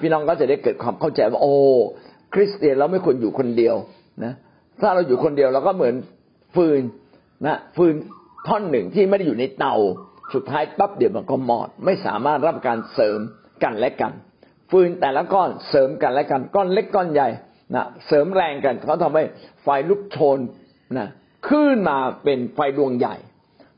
[0.00, 1.54] พี่น้องก็จะได้เกิดความเข้าใจว่าโอ้
[2.34, 3.76] คริสเตียนเราไม่ควรอยู่คนเดียว
[4.24, 4.32] นะ
[4.80, 5.94] ถ้าเราอยู่คนเดียวเราก็เหมือน
[6.54, 6.82] ฟืน
[7.46, 7.94] นะฟืน
[8.46, 9.74] ท่อนหนึ่งที่ไม่ได้อยู่ในเตา
[10.34, 13.20] สุดท้ายปั๊บเดี๋ยวมันก็มอด ไม่สามารถรับการเสริม
[13.62, 14.12] กันและกัน
[14.70, 17.28] ฟืนแต่ละก้อนเสริมกันและกัน ก้อนเล็กก้อนใหญ่
[17.74, 19.24] นะเสริมแรงกันเขาทำให้
[19.62, 20.38] ไฟลุกโชน
[20.98, 21.08] นะ
[21.48, 23.16] ขึ้นมาเป็นไฟดวงใหญ่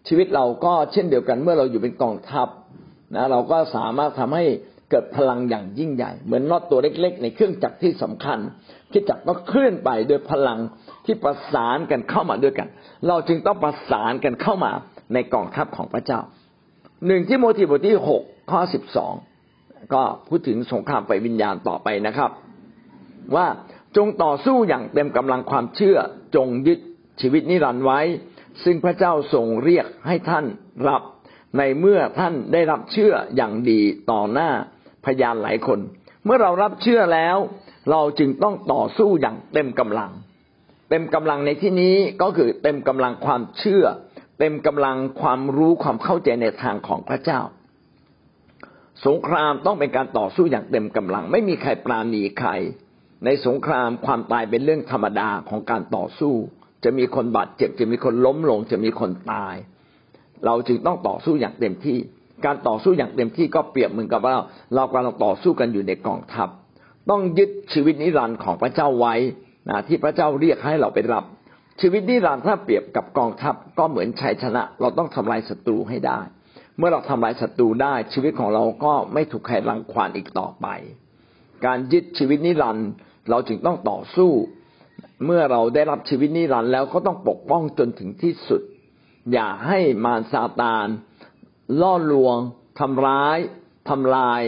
[0.08, 2.48] ชีวิตเราก็เช่นเดียวกันเมื่อเราอยู่เป็นกองทัพ
[3.14, 4.44] นะเราก็สามารถทำให้
[4.90, 8.38] เกิดพลังอย่างยิ่งใหญ่ เหมือนน็อตตัวเล็ก ๆ ในเครื่องจักรที่สำคัญ
[8.92, 10.58] คิดจักรก็เคลื่อนไปโดยพลัง
[11.06, 12.68] ที่ประสานกันเข้ามาด้วยกัน
[13.08, 14.72] เราจึงต้องประสานกันเข้ามา
[15.14, 16.20] ในกองทัพของพระเจ้า
[17.06, 19.14] หนึ่งที่โมทีบทที่หกข้อสิบสอง
[19.94, 22.30] ก็พูดถึงสงครามไฟวิญญาณต่อไปนะครับ
[23.34, 23.46] ว่า
[23.96, 25.98] จงต่อสู้อย่างเต็มกำลังความเชื่อ
[26.36, 26.78] จงยึด
[27.20, 28.00] ชีวิตนิรันดร์ไว้
[28.64, 30.46] ซึ่งพระเจ้าทรงเรียกให้ท่าน
[30.88, 31.02] รับ
[31.58, 33.80] ในเมื่อท่านได้รับเชื่ออย่างดี
[34.10, 34.50] ต่อหน้า
[35.04, 35.78] พยานหลายคน
[36.24, 37.36] เมื่อเรารับเชื่อแล้ว
[37.90, 40.10] เราจึงต้องต่อสู้อย่างเต็มกำลัง
[40.90, 43.84] เต็มกำลังในที่นี้ก็คือเต็มกำลังความเชื่อ
[44.38, 47.40] เต็มกำลังความรู้ความเข้าใจในทางของพระเจ้า
[49.06, 52.50] สงครามต้องเป็นการต่อสู้อย่างเต็มกำลัง ไม่มีใครปราณีใคร
[53.24, 56.34] ในสงครามความตายเป็นเรื่องธรรมดาของการต่อสู้
[56.84, 59.54] จะมีคนบาดเจ็บ จะมีคนล้มลง จะมีคนตาย
[60.46, 61.98] เราจึงต้องต่อสู้อย่างเต็มที่
[62.44, 64.36] การต่อสู้อย่างเต็มที่ก็เปรียบเหมือนกับว่า
[64.74, 66.48] เรากำลังต่อสู้กันอยู่ในกองทัพ
[67.10, 69.14] ต้องยึดชีวิตนิรันดร์ของพระเจ้าไว้
[69.68, 71.24] นะที่พระเจ้าเรียกให้เราไปรับ
[71.80, 76.20] ชีวิตนิรันดร์ถ้าเปรียบกับกองทัพก็เหมือนชัยชนะ เราต้องทำลายศัตรูให้ได้
[76.78, 80.66] เมื่อเราทำลายศัตรูได้ชีวิตของเราก็ไม่ถูกใครรังควานอีกต่อไป
[81.66, 82.88] การยึดชีวิตนิรันดร์
[83.30, 84.30] เราจึงต้องต่อสู้
[85.24, 88.62] เมื่อเราได้รับชีวิตนิรันดร์แล้วก็ต้องปกป้องจนถึงที่สุด
[89.32, 90.86] อย่าให้มารซาตาน
[91.80, 92.36] ล่อลวง
[92.80, 93.38] ทำร้าย
[93.88, 94.42] ทำลาย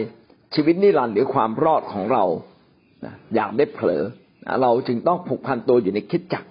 [0.54, 2.24] ชีวิตนิรันดร์หรือความรอดของเรา
[3.34, 4.04] อย่าได้เผลอ
[4.62, 6.44] เราจึงต้องผูกพันตัวอยู่ในคริสตจักร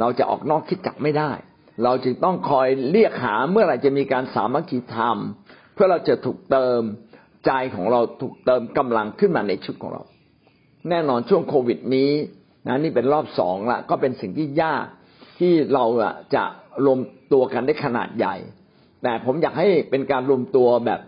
[0.00, 1.30] เราจะออกนอกคริสตจักรไม่ได้
[1.84, 5.16] เราจึงต้องคอยเรียกหาเมื่อไหร่จะมีการสามัคคีธรรม
[5.74, 6.80] เพื่อเราจะถูกเติม
[7.46, 10.02] ใจของเราถูกเติมกำลังขึ้นมาในชุดของเรา
[10.88, 12.10] แน่นอนช่วงโควิดนี้
[12.66, 14.86] นะนี่เป็นรอบสองละก็เป็นสิ่งที่ยาก
[15.38, 15.84] ที่เรา
[16.34, 16.44] จะ
[16.84, 16.98] รวม
[17.32, 18.36] ตัวกันได้ขนาดใหญ่
[19.02, 21.00] แต่ผมอยากให้เป็นการรวมตัวแบบ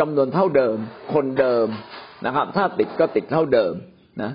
[0.00, 0.76] จำนวนเท่าเดิม
[1.14, 1.66] คนเดิม
[2.26, 3.72] นะครับ ถ้าติดก็ติดเท่าเดิม
[4.22, 4.32] นะ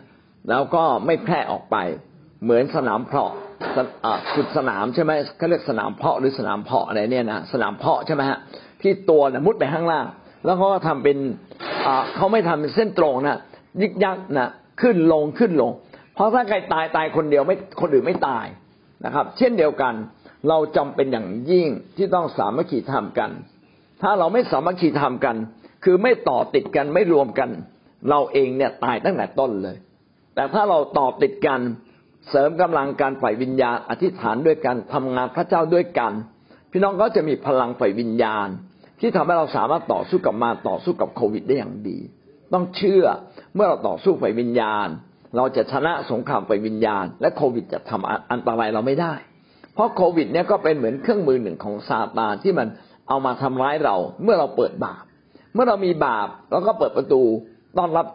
[0.49, 1.77] แล้วก็ไม่แพร่ออกไป
[2.43, 3.31] เหมือนสนามเพาะ
[4.33, 8.39] ขุดสนามใช่ไหมเขาเรียกสนามเพาะหรือสนามเพาะอะไรเนี่ยนะสนามเพาะใช่ไหมฮะ
[8.81, 10.05] ที่ตัวนะมุดไปข้างล่าง
[10.45, 11.17] แล้วเขาก็ทำเป็น
[12.15, 13.39] เขาไม่ทำเป็นเส้นตรงนะ
[13.81, 14.49] ยิกยักนะ
[14.81, 15.71] ขึ้นลงขึ้นลง
[16.19, 18.45] เพราะถ้าใครตายตายคนเดียวไม่คนอื่นไม่ตาย
[19.05, 19.93] นะครับ เช่นเดียวกัน
[20.49, 21.67] เราจำเป็นอย่างยิ่ง
[21.97, 23.31] ที่ต้องสามัคคีทำกัน
[24.01, 25.35] ถ้าเราไม่สามัคคีทำกัน
[25.83, 27.49] คือไม่ต่อติดกันไม่รวมกัน
[28.09, 29.77] เราเองเนี่ยตายตั้งแต่ต้นเลย
[30.35, 31.59] แต่ถ้าเราต่อติดกัน
[32.29, 36.11] เสริมกำลังการฝ่ายวิญญาณ อธิษฐานด้วยกันทำงานพระเจ้าด้วยกัน
[36.71, 38.47] พี่น้องก็จะมีพลังฝ่ายวิญญาณ
[38.99, 41.97] ที่ทำให้เราสามารถต่อสู้กับมาต่อสู้กับโควิดได้อย่างดี
[42.53, 43.03] ต้องเชื่อ
[43.55, 44.89] เมื่อเราต่อสู้ฝ่ายวิญญาณ
[45.35, 49.13] เราจะชนะสงครามฝ่ายวิญญาณ และโควิดจะทำอันตรายเราไม่ได้
[49.73, 52.67] เพราะโควิดเนี่ยก็เป็นเหมือนเครื่องมือหนึ่งของซาตานที่มัน
[53.07, 55.03] เอามาทำร้ายเราเมื่อเราเปิดบาป
[55.53, 57.21] เมื่อเรามีบาปเราก็เปิดประตู
[57.77, 58.05] ต้อนรับ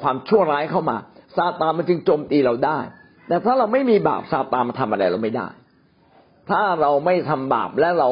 [0.00, 0.96] ความชั่วร้ายเข้ามา
[1.36, 2.78] ซาตานมันจึงโจมตีเราได้
[3.28, 5.48] แต่ถ้าเราไม่มีบาปซาตานมาทำอะไรเราไม่ได้
[6.50, 8.08] ถ้าเราไม่ทำบาปและเรา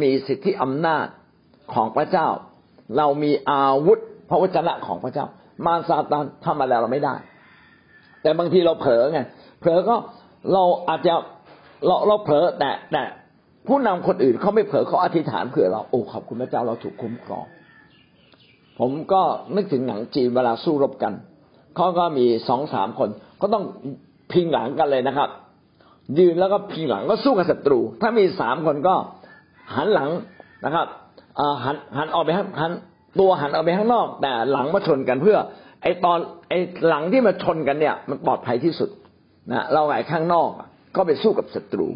[0.00, 1.06] มีสิทธิอำนาจ
[1.74, 2.28] ของพระเจ้า
[2.96, 5.26] เรามีอาวุธพระวจนะของพระเจ้า
[5.66, 7.14] มาซาตานทำอะไรเราไม่ได้
[8.24, 9.20] แต่บางทีเราเผลอไง
[9.60, 9.96] เผลอก็
[10.52, 11.12] เราอาจจะ
[11.86, 13.02] เราเราเผลอแต่แต่
[13.68, 17.44] ผู้นำคนอื่นเขาไม่เผลอเขาอธิษฐานเผื่อเราโอ้ขอบคุณพระเจ้าเราถูกคุ้มครอง
[18.78, 19.22] ผมก็
[19.56, 21.12] นึกถึงหนังจีนเวลาสู้รบกัน
[21.76, 23.08] เขาก็มีสองสามคน
[23.40, 23.64] ก็ต้อง
[24.32, 25.28] พิงหลังกันเลยนะครับ
[26.18, 28.94] ยืนแล้วก็พิงหลังก็สู้กับศัตรู ถ้ามีสามคนก็
[29.76, 30.10] หันหลัง
[30.64, 30.86] นะครับ
[31.64, 32.72] หันหันออกไปหัน
[33.20, 35.38] ตัวหันออกไปข้างนอก แต่หลังมาชนกันเพื่อ
[35.84, 36.18] ไอตอน
[36.48, 36.52] ไอ
[36.88, 38.90] หลังที่มาชนกันเนี่ย มันปลอดภัยที่สุด
[39.52, 40.50] นะเราไอข้างนอก
[40.96, 41.88] ก็ไปสู้กับศัตรู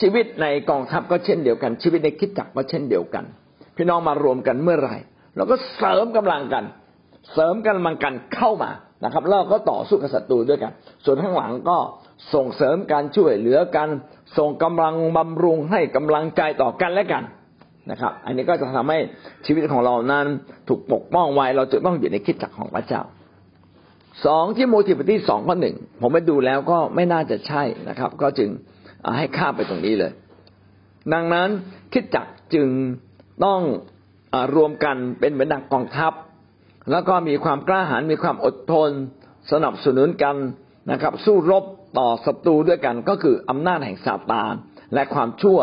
[0.00, 3.24] ชีวิตในกองทัพก็เช่นเดียวกัน ชีวิตในคิดจักรก็เช่นเดียวกัน
[3.76, 4.96] พี่น้องมารวมกันเมื่อไหร่
[5.36, 6.64] เราก็เสริมกำลังกัน
[7.32, 8.70] เสริมกำลังกันเข้ามา
[9.04, 10.72] นะครับเราก็ต่อสู้กับศัตรูด้วยกัน
[11.04, 11.76] ส่วนข้างหลังก็
[12.34, 13.88] ส่งเสริมการช่วยเหลือกัน
[14.38, 17.24] ส่งกำลังบำรุงให้กำลังใจต่อกันและกัน
[17.90, 18.98] นะครับ อันนี้ก็จะทำให้
[19.46, 20.26] ชีวิตของเรานั้น
[20.68, 23.02] ถูกปกป้องไว้ เราจะต้องอยู่ในคิดจักของพระเจ้า
[24.26, 28.50] สองที่โมทีปที่สองข้อหนึ่งผมไปดูแล้วก็ไม่น่าจะใช่นะครับ ก็จึง
[29.18, 30.12] ให้ข้าไปตรงนี้เลย
[31.12, 31.48] ดังนั้น
[31.92, 32.68] คิดจักจึง
[33.44, 33.60] ต้อง
[34.34, 36.12] อรวมกันเป็นเหมือนดังกองทัพ
[36.90, 38.90] แล้วก็มีความกล้าหาญมีความอดทน
[39.52, 40.36] สนับสนุนกัน
[40.90, 41.64] นะครับ สู้รบ
[41.98, 44.52] ต่อศัตรูด้วยกันก็คืออำนาจแห่งซาตาน
[44.94, 45.58] และความชั่ว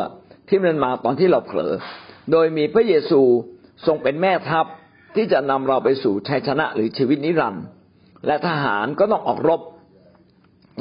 [0.49, 1.73] ที่มันมาตอนที่เราเผลอ
[2.32, 3.21] โดยมีพระเยซู
[3.86, 4.65] ทรงเป็นแม่ทัพ
[5.15, 7.65] ที่จะนำเราไปสู่ชัยชนะหรือชีวิตนิรันดร์
[8.28, 9.61] และทหารก็ต้องออกรบ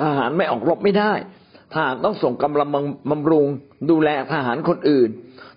[0.00, 1.12] ทหารไม่ออกรบไม่ได้
[1.74, 2.68] ทหารต้องส่งกำลัง
[3.10, 3.46] บำรุง
[3.90, 5.08] ดูแลทหารคนอื่น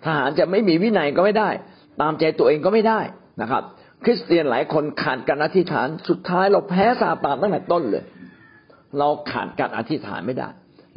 [0.05, 1.49] ทหารจะไม่มีวินัยก็ไม่ได้
[2.01, 2.99] ตามใจตัวเองก็ไม่ได้
[3.41, 3.63] นะครับ
[4.03, 8.03] คริสเตียนหลายคนขาดการอธิษฐานสุดท้ายเราแพ้ซาตานตั้งแต่ต้นเลย
[8.99, 10.49] เราขาดการอธิษฐานไม่ได้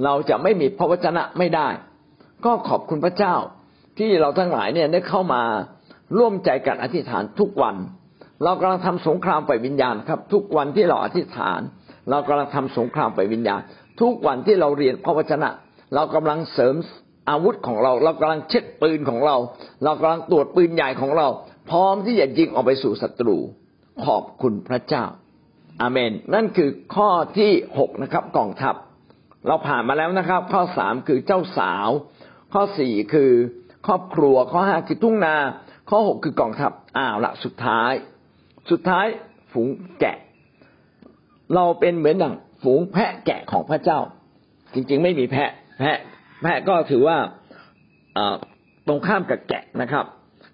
[0.04, 1.68] เราจะไม่มีพระวจนะไม่ได้
[2.44, 3.34] ก็ขอบคุณพระเจ้า
[4.00, 5.42] ที่เราทั้งหลายเนี่ยได้เข้ามา
[6.18, 7.76] ร่วมใจกันอธิษฐานทุกวัน
[8.44, 11.60] เรากำลังทำสงครามไปวิญญาณครับ ทุกวันที่เราอธิษฐาน
[12.10, 13.60] เรากำลังทำสงครามไปวิญญาณ
[14.00, 15.50] ทุกวันที่เราเรียนพระวจนะ
[15.94, 16.74] เรากำลังเสริม
[17.30, 19.36] อาวุธของเรา เรากำลังเช็ดปืนของเรา
[19.84, 21.28] เรากำลังตรวจปืนใหญ่ของเรา
[21.70, 23.36] พร้อมที่จะยิงออกไปสู่ศัตรู
[24.04, 25.04] ขอบคุณพระเจ้า
[25.80, 28.74] อาเมน นั่นคือข้อที่หกนะครับกองทัพ
[29.46, 31.88] เราผ่านมาแล้วนะครับ ข้อสามคือเจ้าสาว
[32.52, 33.32] ข้อสี่คือ
[33.86, 35.36] ครอบครัวข้อห้าคือทุ่งนา
[35.90, 37.92] ข้อหกคือกองทัพอ้าวละสุดท้าย
[38.70, 39.06] สุดท้าย
[39.52, 39.68] ฝูง
[40.00, 40.16] แกะ
[41.54, 43.98] เราเป็นเหมือนดังฝูงแพะแกะของพระเจ้า
[44.74, 45.98] จริงๆ ไม่มีแพะ แพะ
[46.42, 47.18] แพะก็ถือว่า
[48.86, 50.04] ตรงข้ามกับแกะนะครับ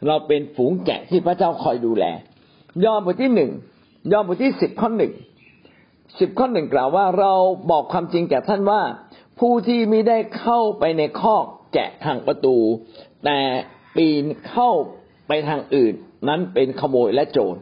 [0.07, 2.05] เราเป็นฝูงแกะที่พระเจ้าคอยดูแล
[2.85, 3.51] ยอห์นบทที่หนึ่ง
[4.13, 5.13] ยอห์นบทที่สิบข้อหนึ่ง
[6.21, 7.33] สิบข้อหนึ่งกล่าวว่าเรา
[7.71, 8.83] บอกความจริงแก่ท่านว่า
[9.41, 12.57] ผู้ที่ไม่ได้เข้าไปในคอกแกะทางประตู
[13.27, 13.41] แต่
[13.97, 14.71] ปีนเข้า
[15.29, 15.95] ไปทางอื่น
[16.29, 17.57] นั้นเป็นขโมยและโจร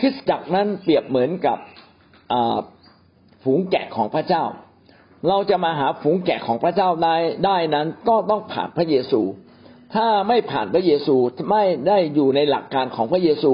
[0.00, 1.58] คริสตจักรนั้นเปรียบเหมือนกับ
[3.42, 4.44] ฝูงแกะของพระเจ้า
[5.28, 9.20] เราจะมาหาฝูงแกะของพระเจ้าได้ได้นั้นก็ต้องผ่านพระเยซู
[9.94, 11.16] ถ้าไม่ผ่านพระเยซู
[11.50, 13.52] ไม่ได้อยู่ในหลักการของพระเยซู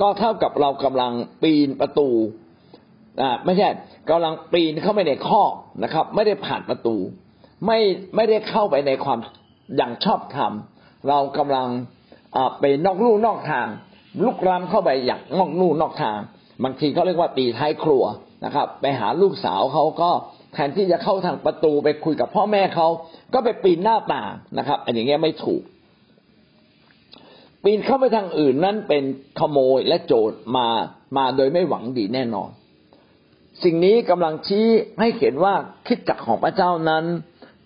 [0.00, 2.08] ก็เท่ากับเรากำลังปีนประตู
[3.20, 3.68] อ่าไม่ใช่
[4.10, 5.42] กำลังปีนเข้าไปในข้อ
[5.82, 6.96] นะครับ ไม่ได้ผ่านประตู
[7.66, 7.78] ไม่
[8.16, 9.18] ไม่ได้เข้าไปในความ
[9.76, 10.52] อย่างชอบธรรม
[11.08, 11.68] เรากำลัง
[12.60, 13.66] ไปนอกลู่นอกทาง
[14.24, 16.18] ลุกล้ำเข้าไปอย่างนอกลู่นอกทาง
[16.64, 18.04] บางทีเขาเรียกว่าตีท้ายครัว
[18.44, 20.10] นะครับ ไปหาลูกสาวเขาก็
[20.52, 22.88] แทนที่จะเข้าทางประตูไปคุยกับพ่อแม่เขา
[23.34, 25.62] ก็ไปปีนหน้าต่างนะครับ อันอย่างเงี้ยไม่ถูก
[27.64, 29.04] ปีนเข้าไปทางอื่นนั่นเป็น
[29.38, 30.68] ขโมยและโจรมา
[31.16, 32.50] มาโดยไม่หวังดีแน่นอน
[33.62, 34.66] สิ่งนี้กำลังชี้
[35.00, 35.54] ให้เห็นว่า
[35.86, 37.04] คิดจักของพระเจ้านั้น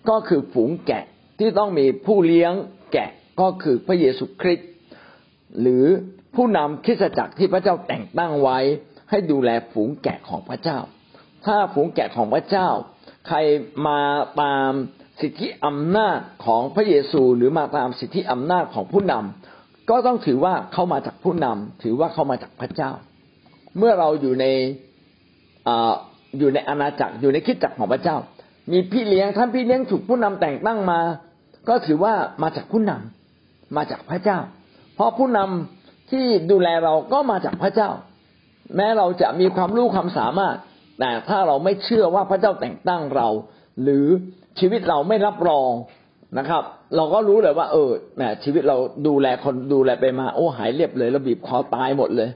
[0.09, 1.05] ก็คือฝูงแกะ
[1.39, 2.53] ที่ต้องมีผู้เลี้ยง
[2.93, 3.09] แกะ
[3.41, 4.69] ก็คือพระเยซูคริสต์
[5.61, 5.85] หรือ
[6.35, 8.59] ผู้นำคริสตจักรที่พระเจ้าแต่งตั้งไว้
[9.09, 10.79] ให้ดูแลฝูงแกะของพระเจ้า
[11.45, 12.69] ถ้าฝูงแกะของพระเจ้า
[13.27, 13.37] ใคร
[13.87, 13.99] มา
[14.41, 14.71] ตาม
[15.21, 22.91] สิทธิอำนาจของพระเยซูหรือมาตามสิทธิอำนาจของผู้นำก็ต้องถือว่าเขามาจากผู้นำถือว่าเขามาจากพระเจ้า
[23.77, 24.45] เมื่อเราอยู่ใน
[25.67, 25.69] อ
[26.39, 28.17] อยู่ในอาณาจักรอยู่ในคิดจักรของพระเจ้า
[28.71, 30.99] มีพี่เลี้ยงท่านพี่เลี้ยงถูกผู้นำแต่งตั้งมา
[31.69, 32.13] ก็ถือว่า
[32.43, 34.39] มาจากผู้นำมาจากพระเจ้า
[34.95, 37.89] เพราะผู้นำที่ดูแลเราก็มาจากพระเจ้า
[38.75, 40.55] แม้เราจะมีความรู้ความสามารถ
[40.99, 43.27] แต่ถ้าเราไม่เชื่อว่าพระเจ้าแต่งตั้งเรา
[43.83, 44.05] หรือ
[44.59, 45.71] ชีวิตเราไม่รับรอง
[46.37, 46.63] นะครับ
[46.95, 52.29] เราก็รู้เลยว่า เออแหมชีวิตเราดูแลคนดูแลไปมาโอ้หายเรียบเลยเราบีบคอตายหมดเลย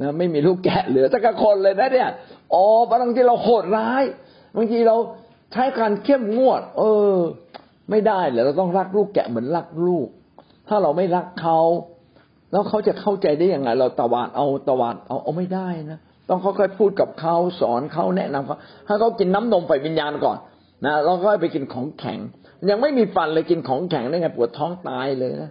[0.00, 2.10] นะไม่มีลูกแกะเหลือสักคนเลยนะเนี่ย
[2.54, 4.04] อ๋อบางทีเราโหดร้าย
[4.56, 4.96] บางทีเรา
[5.52, 6.82] ใช้การเข้มงวด เอ
[7.12, 7.16] อ
[7.90, 10.08] ไม่ได้เลยเราต้องรักลูกแกะเหมือนรักลูก
[10.68, 11.58] ถ้าเราไม่รักเขา
[12.52, 18.56] แล้วเขาจะเข้าใจได้ยังไง เราตวาดเอาตวาดเอาเอาไม่ได้นะต้องค่อยๆพูดกับเขาสอนเขาแนะนำเขา
[18.86, 20.38] ให้เขากินน้ำนมไฟวิญญาณก่อน
[20.84, 22.18] นะแล้วก็ไปกินของแข็ง
[22.70, 25.50] ยังไม่มีฟันเลยกินของแข็งได้ไงปวดท้องตายเลยนะ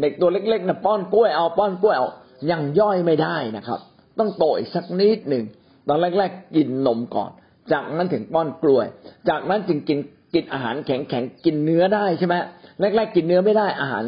[0.00, 2.08] เด็กตัวเล็กๆนะป้อนกล้วยเอาป้อนกล้วยเอา
[2.50, 3.80] ยังย่อยไม่ได้นะครับ
[4.18, 5.44] ต้องโตอีกสักนิดหนึ่ง
[5.88, 7.30] ตอนแรก ๆ กินนมก่อน
[7.72, 8.86] จากนั้นถึงป้อนกล้วย
[9.28, 9.98] จากนั้นจึงกิน
[10.34, 12.34] กินอาหารแข็งๆกินเนื้อได้ใช่ไหม
[12.80, 14.04] แรกๆกินเนื้อไม่ได้อาหาร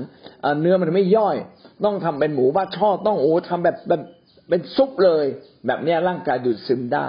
[0.60, 1.36] เนื้อมันไม่ย่อย
[1.84, 4.00] ต้องทำเป็นหมูบ้าช่อต้องโอ้ทำแบบแบบ
[4.48, 5.24] เป็นซุปเลย
[5.66, 7.08] แบบนี้ร่างกายดูดซึมได้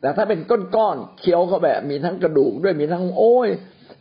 [0.00, 0.40] แต่ถ้าเป็น
[0.76, 3.48] ก้อนๆเคี้ยวเข้าแบบมีทั้งกระดูกด้วยมีทั้งโอ้ย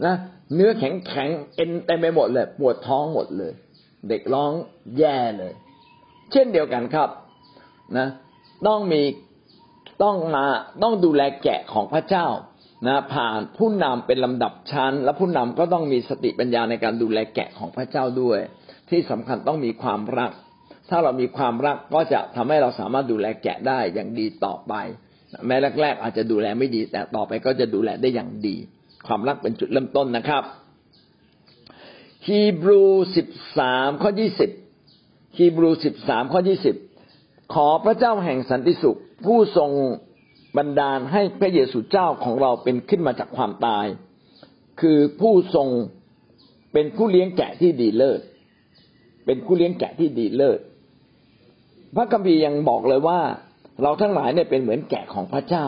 [0.06, 0.16] นะ
[0.56, 3.52] เนื้อแข็งแข็งเอ็นเต็มไปหมดเลยปวดท้องหมดเลย
[4.10, 4.52] เด็กร้อง
[4.98, 5.54] แย่เลย
[6.32, 7.10] เช่นเดียวกันครับ
[7.98, 8.08] นะ
[8.68, 9.02] ต้องมี
[10.04, 10.46] ต้องมา
[10.84, 12.28] ต้องดูแลแกะของพระเจ้า
[12.88, 18.40] นะผ่านผู้นำเป็นลำดับชั้น และผู้นำก็ต้องมีสติปัญญาในการดูแลแกะของพระเจ้าด้วย
[18.90, 20.32] ที่สำคัญต้องมีความรัก
[20.90, 24.74] ถ้าเรามีความรักก็จะทำให้เราสามารถดูแลแกะได้อย่างดีต่อไป
[25.48, 28.56] แม้แรก ๆ อาจจะดูแลไม่ดี แต่ต่อไปก็จะดูแลได้อย่างดี
[29.08, 30.44] ความรักเป็นจุดเริ่มต้นนะครับ
[32.28, 32.84] ฮีบรู
[33.16, 33.28] สิบ
[33.58, 34.50] สามข้อยี่สิบ
[35.38, 36.76] ฮีบรูสิบสามข้อยี่สิบ
[37.54, 39.72] ขอพระเจ้าแห่งสันติสุข ผู้ทรง
[40.58, 43.86] บันดาลให้พระเยซูเจ้าของเราเป็นขึ้นมาจากความตาย
[44.82, 45.70] คือผู้ทรง
[46.74, 48.22] เป็นผู้เลี้ยงแกะที่ดีเลิศ
[49.26, 50.60] เป็นผู้เลี้ยงแกะที่ดีเลิศ
[51.96, 53.20] พระคัมภีร์ยังบอกเลยว่า
[53.82, 55.66] เราทั้งหลายเนี่ยเป็นเหมือนแกะของพระเจ้า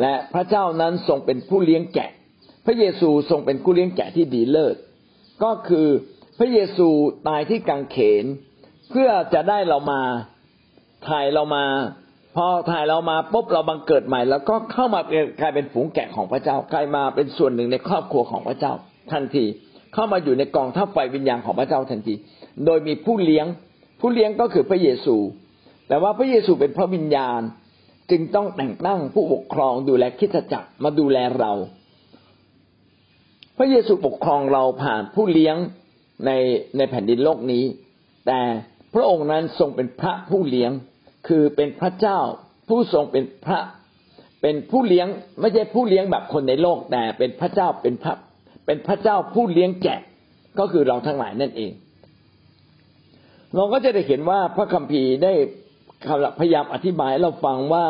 [0.00, 2.10] และพระเจ้านั้นทรงเป็นผู้เลี้ยงแกะ
[2.66, 4.76] พระเยซูทรงเป็นผู้เลี้ยงแกะที่ดีเลิศ
[5.44, 5.88] ก็คือ
[6.38, 6.88] พระเยซู
[7.28, 8.24] ตายที่กังเขน
[8.90, 10.02] เพื่อจะได้เรามา
[11.08, 11.64] ถ่ายเรามา
[12.36, 18.72] พอถ่ายเรามาปุ๊บเราบังเกิดใหม่ แล้วก็เข้ามาเป็นกลายเป็นฝูงแกะของพระเจ้ากลายมาเป็นส่วนหนึ่งในครอบครัวของพระเจ้า
[19.12, 19.44] ทันที
[19.94, 22.14] เข้ามาอยู่ในกองทัพไฟวิญญาณของพระเจ้าทันที
[22.64, 23.46] โดยมีผู้เลี้ยง
[24.00, 25.16] ผู้เลี้ยงก็คือพระเยซู
[25.88, 27.40] แต่ว่าพระเยซูเป็นพระวิญญาณ
[28.10, 31.52] จึงต้องแต่งตั้งผู้ปกครองดูแลคิดจักรมาดูแลเรา
[33.58, 35.56] พระเยซูปกครองเราผ่านผู้เลี้ยง
[36.26, 36.30] ใน
[36.76, 37.64] ในแผ่นดินโลกนี้
[38.26, 38.40] แต่
[38.94, 40.72] พระองค์นั้นทรงเป็นพระผู้เลี้ยง
[41.26, 42.18] คือเป็นพระเจ้า
[42.68, 43.60] ผู้ทรงเป็นพระ
[44.42, 45.06] เป็นผู้เลี้ยง
[45.40, 48.14] ไม่ใช่ผู้เลี้ยงแบบคนในโลกแต่เป็นพระเจ้าเป็นพระ
[48.66, 50.00] เป็นพระเจ้าผู้เลี้ยงแกะ
[50.58, 51.72] ก็คือเราทั้งหลายนั่นเอง
[53.56, 55.32] เราก็จะได้เห็นว่าพระคัมภีร์ได้
[56.38, 57.86] พยายามอธิบายเราฟังว่า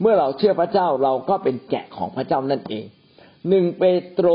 [0.00, 2.84] เมื่อเราเชื่อพระเจ้าเราก็เป็นแกะของพระเจ้านั่นเอง
[3.48, 4.28] หนึ่งเปโตร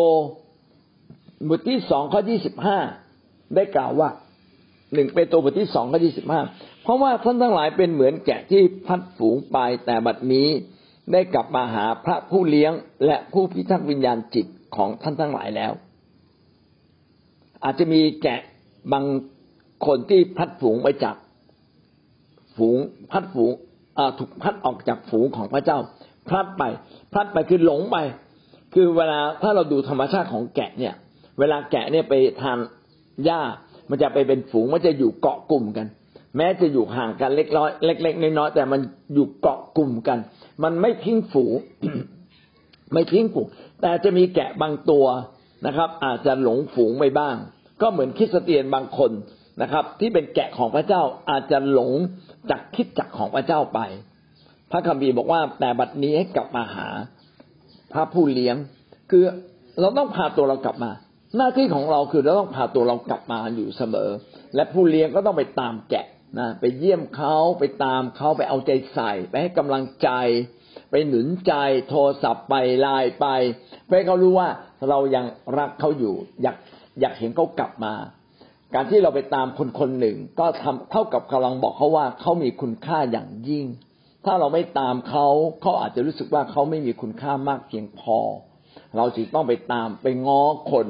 [1.49, 2.79] บทที่สองข้อยี่สิบห้า
[3.55, 4.09] ได้กล่าวว่า
[4.93, 6.41] หนึ่งเปโตรบทที่สองข้อยี่สิบห้า
[6.83, 10.47] เพราะว่าท่านทั้งหลายเป็นเหมือนแกะที่พัดฝูงไปแต่บัดนี้
[11.11, 12.71] ได้กลับมาหาพระผู้เลี้ยง
[13.05, 15.71] และผู้พิทักษ์วิญญาณจิตของท่านทั้งหลายแล้ว
[17.63, 18.39] อาจจะมีแกะ
[18.93, 19.05] บาง
[19.85, 21.15] คนที่พัดฝูงไปจาก
[22.57, 22.77] ฝูง
[23.11, 23.51] พัดฝูง
[24.17, 25.77] ถูกพัดออกจากฝูงของพระเจ้า
[26.29, 26.63] พัดไป
[27.13, 27.97] พัดไปคือหลงไป
[28.73, 30.93] คือเวลาถ้าเราดูธรรมชาติของแกะเนี่ย
[31.39, 32.57] เวลาแกะเนี่ยไปทาน
[33.25, 33.41] หญ้า
[33.89, 35.87] มันจะไปเป็นฝูงมันจะอยู่เกาะกลุ่มกัน
[36.37, 38.79] แม้จะอยู่ห่างกันเล็กน้อยเล็ก ๆน้อยๆแต่มัน
[39.13, 40.19] อยู่เกาะกลุ่มกัน
[40.63, 41.53] มันไม่ทิ้งฝูง
[42.93, 43.47] ไม่ทิ้งฝูง
[43.81, 45.05] แต่จะมีแกะบางตัว
[45.67, 47.35] นะครับ อาจจะหลงฝูงไปบ้าง
[47.81, 49.11] ก็เหมือนคริสเตียนบางคน
[49.61, 51.91] นะครับ ที่เป็นแกะของพระเจ้าอาจจะหลง
[52.49, 53.79] จากคิดจักของพระเจ้าไป
[54.71, 56.87] พระคัมภีร์บอกว่าแต่บัดนี้ให้กลับมาหา
[57.93, 58.55] พระผู้เลี้ยง
[59.11, 59.23] คือ
[59.81, 60.91] เราต้องพาตัวเรากลับมา
[61.37, 64.09] หน้าที่ของเราคือเราต้องพาตัวเรากลับมาอยู่เสมอ
[64.55, 66.05] และผู้เลี้ยงก็ต้องไปตามแกะ
[66.37, 70.09] นะไปเยี่ยมเขาไปตามเขาไปเอาใจใส่ ไปให้กำลังใจ
[70.91, 71.53] ไปหนุนใจ
[71.89, 73.27] โทรศัพท์ไปไลน์ไป
[73.85, 74.49] เพื่อให้เขารู้ว่า
[74.89, 75.25] เรายัง
[75.57, 76.57] รักเขาอยู่ อยาก
[76.99, 77.93] อยากเห็นเขากลับมา
[78.73, 83.65] การที่เราไปตามคนคนหนึ่ง ก็ทำเท่ากับกำลังบอกเขาว่าเขามีคุณค่าอย่างยิ่ง
[84.25, 85.27] ถ้าเราไม่ตามเขา
[85.61, 88.17] เขาอาจจะรู้สึกว่าเขาไม่มีคุณค่ามากเพียงพอ
[88.97, 90.87] เราจึงต้องไปตามไปง้อคน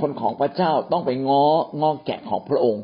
[0.00, 1.44] คนของพระเจ้าต้องไปง้อ
[1.80, 2.82] ง้อแกะของพระองค์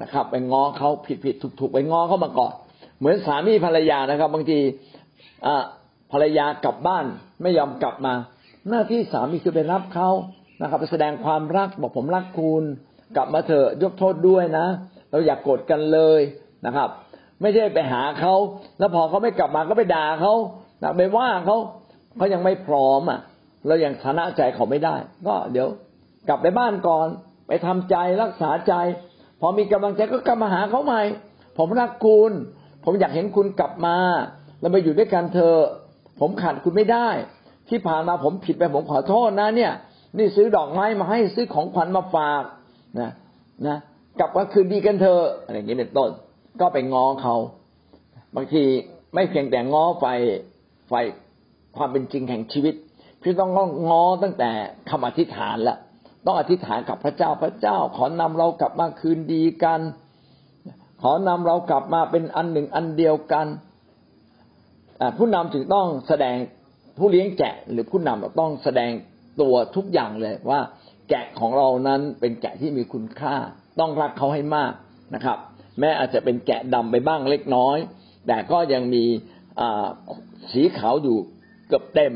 [0.00, 2.52] นะครับ ไปง้อเขาผิดผิดถูกถูกไปง้อเขามาก่อน
[2.98, 4.60] เหมือนสามีภรรยานะครับ บางที
[6.12, 7.04] ภรรยากลับบ้าน
[7.42, 8.14] ไม่ยอมกลับมา
[8.68, 10.10] หน้าที่สามีคือไปรับเขา
[10.60, 12.64] นะครับไปแสดงความรักบอกผมรักคุณ
[13.16, 14.66] กลับมาเถอะยกโทษด้วยนะ
[15.10, 16.20] เราอยากโกรธกันเลย
[16.66, 16.88] นะครับ
[17.40, 18.34] ไม่ใช่ไปหาเขา
[18.78, 20.34] แล้วพอเขาไม่กลับมาก็ไปด่าเขา
[20.96, 21.56] ไปว่าเขา
[22.16, 23.20] เขายังไม่พร้อมอะ
[23.66, 24.94] เรายังชนะใจเขาไม่ได้
[25.26, 25.68] ก็เดี๋ยว
[26.28, 27.06] กลับไปบ้านก่อน
[27.48, 28.74] ไปทำใจรักษาใจ
[29.44, 31.02] พอมีกำลังใจก็กลับมาหาเขาใหม่
[31.58, 32.32] ผมรักคุณ
[32.84, 33.96] ผมอยากเห็นคุณกลับมา
[34.60, 35.60] เราไปอยู่ด้วยกันเถอะ
[36.20, 37.08] ผมขาดคุณไม่ได้
[37.68, 39.72] ที่ผ่านมาผมผิดไปผมขอโทษนะ เนี่ย
[40.18, 42.42] นี่ซื้อดอกไม้มาให้ซื้อของขวัญมาฝาก
[43.00, 43.10] นะ
[43.66, 43.76] นะ
[44.18, 46.10] กลับมาคืนดีกันเถอะอะไรอย่างนี้เป็นต้น
[46.60, 47.36] ก็ไปง้อเขา
[48.36, 48.62] บางที
[49.14, 50.04] ไม่เพียงแต่ง้อไฟ
[50.88, 50.92] ไฟ
[51.76, 52.74] ความเป็นจริงแห่งชีวิต
[53.22, 53.50] พี่ต้อง
[53.90, 54.50] ง้อตั้งแต่
[54.90, 55.76] คำอธิษฐานละ
[56.26, 59.80] ต้องอธิษฐานกับพระเจ้าพระเจ้า ขอนำเรากลับมาคืนดีกัน
[61.02, 63.46] ขอนำเรากลับมาเป็นอันหนึ่งอันเดียวกัน
[65.18, 66.36] ผู้นำจึงต้องแสดง
[66.98, 68.90] ผู้เลี้ยงแกะหรือผู้นำต้องแสดง
[69.40, 70.60] ตัวทุกอย่างเลยว่า
[71.10, 73.34] แกะของเรานั้นเป็นแกะที่มีคุณค่า
[73.80, 74.72] ต้องรักเขาให้มาก
[75.14, 75.38] นะครับ
[75.80, 77.78] แม้อาจจะเป็นแกะดำไปบ้างเล็กน้อย
[78.26, 79.04] แต่ก็ยังมี
[80.52, 81.16] สีขาวอยู่
[81.68, 82.12] เกือบเต็ม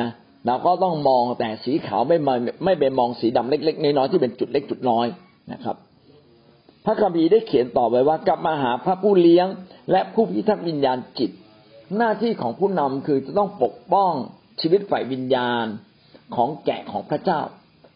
[0.00, 0.08] นะ
[0.46, 2.34] เราก็ต้องมองแต่สีขาวไม่มา
[2.64, 5.06] ไม่ไปมองสีดำเล็ก ๆ น้อยๆที่เป็นจุดเล็กจุดน้อย
[5.52, 5.76] นะครับ
[6.84, 9.46] พระคัมภีร์ได้เขียนต่อไว้ว่ากลับมาหาพระผู้เลี้ยง
[9.90, 11.30] และผู้พิทักษ์วิญญาณจิต
[11.96, 14.12] หน้าที่ของผู้นำคือจะต้องปกป้อง
[14.60, 15.64] ชีวิตฝ่ายวิญญาณ
[16.36, 17.40] ของแกะของพระเจ้า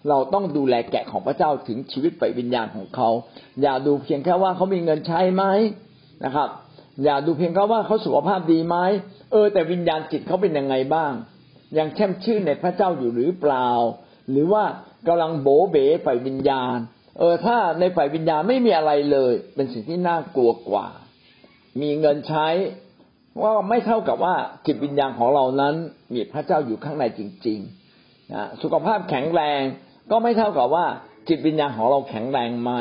[0.09, 3.09] เราต้องดูแลแกะของพระเจ้าถึงชีวิตฝ่ายวิญญาณของเขา
[3.63, 5.45] อย่าดูเพียงแค่ว่าเขามีเงินใช้ไหม
[6.25, 6.49] นะครับ
[7.05, 8.77] อย่าดูเพียงแค่ว่าเขาสุขภาพดีไหม
[9.33, 11.13] เออแต่วิญญาณจิตเขาเป็นยังไงบ้าง
[11.79, 13.69] ยังแช่มชื่นในพระเจ้าอยู่หรือเปล่า
[14.31, 14.65] หรือว่า
[15.09, 16.77] กำลังโบเบ๋ฝ่ายวิญญาณ
[17.19, 20.87] เออถ้าในฝ่ายวิญญาณไม่มีอะไรเลย เป็นสิ่งที่น่ากลัวกว่า
[21.81, 22.47] มีเงินใช้
[23.43, 24.35] ว่าไม่เท่ากับว่า
[24.67, 25.75] จิตวิญญาณของเรานั้น
[26.13, 29.61] มีพระเจ้าอยู่ข้างในจริงๆนะสุขภาพแข็งแรง
[30.11, 30.87] ก็ไม่เท่ากับว่า
[31.29, 32.73] จิตวิญญาณของเราแข็งแรงไหม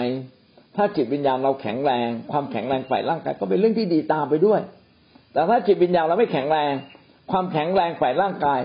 [0.75, 4.61] ถ้าจิตวิญญาณเราแข็งแรง ความแข็งแรงฝ่ายร่างกายก็เป็นเรื่องที่ดีตามไปด้วย
[5.33, 6.73] แต่ถ้าจิตวิญญาณเราไม่แข็งแรง
[7.31, 8.61] ความแข็งแรงฝ่ายร่างกาย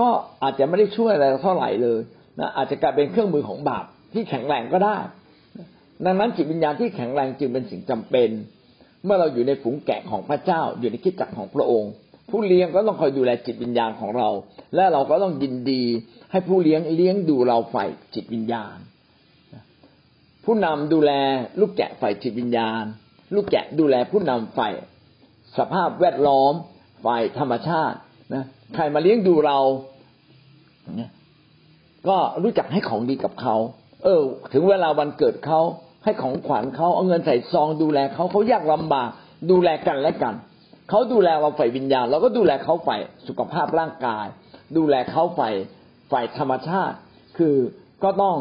[0.00, 0.08] ก็
[0.42, 1.98] อาจจะไม่ได้ช่วยอะไรเท่าไหร่เลย
[2.40, 4.96] นะอาจจะกลายเป็นเครื่องมือของบาปที่แข็งแรงก็ได้
[6.04, 8.30] ดังนั้นจิตวิญญาณที่แข็งแรงจึงเป็นสิ่งจำเป็น
[9.04, 11.90] เมื่อเราอยู่ในฝูงแกะของพระเจ้าอยู่ในคิดจักรของพระองค์
[12.30, 14.28] ผู้เลี้ยงก็ต้องคอยดูแลจิตวิญญาณของเรา
[14.74, 15.82] และเราก็ต้องยินดี
[16.30, 18.76] ให้ผู้เลี้ยงเลี้ยงดูเราฝ่ายจิตวิญญาณ
[20.44, 21.12] ผู้นำดูแล
[21.60, 22.84] ลูกแกะฝ่ายจิตวิญญาณ
[23.34, 24.74] ลูกแกะดูแลผู้นำฝ่าย
[25.58, 26.54] สภาพแวดล้อม
[27.04, 27.96] ฝ่ายธรรมชาติ
[28.34, 28.44] นะ
[28.74, 29.58] ใครมาเลี้ยงดูเรา
[32.08, 33.56] ก็รู้จักให้ของดีกับเขา
[34.04, 34.22] เออ
[34.52, 35.60] ถึงเวลาวันเกิดเขา
[36.04, 39.10] ให้ของขวัญเขาเอาเงินใส่ซองดูแลเขาเขายากลำบาก
[39.50, 40.34] ดูแลกันและกัน
[40.88, 44.26] เขาดูแลเราฝ่ายวิญญาณเราก็ดูแลเขาฝ่ายสุขภาพร่างกาย
[44.76, 45.54] ดูแลเขาฝ่าย
[46.12, 46.96] ฝ่ายธรรมชาติ
[47.38, 47.54] คือ
[48.04, 48.36] ก็ต้อง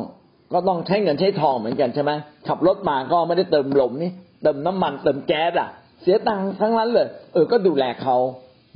[0.53, 2.12] ก็ต้องใช้เงินใช้ทองเหมือนกันใช่ไหม
[2.47, 4.12] ขับรถมาก็ไม่ได้เติมลมนี่
[4.43, 5.70] เติมน้ำมันเติมแก๊สอะ
[6.01, 8.18] เสียตังค์ทั้งนั้นเลย เออก็ดูแลเขา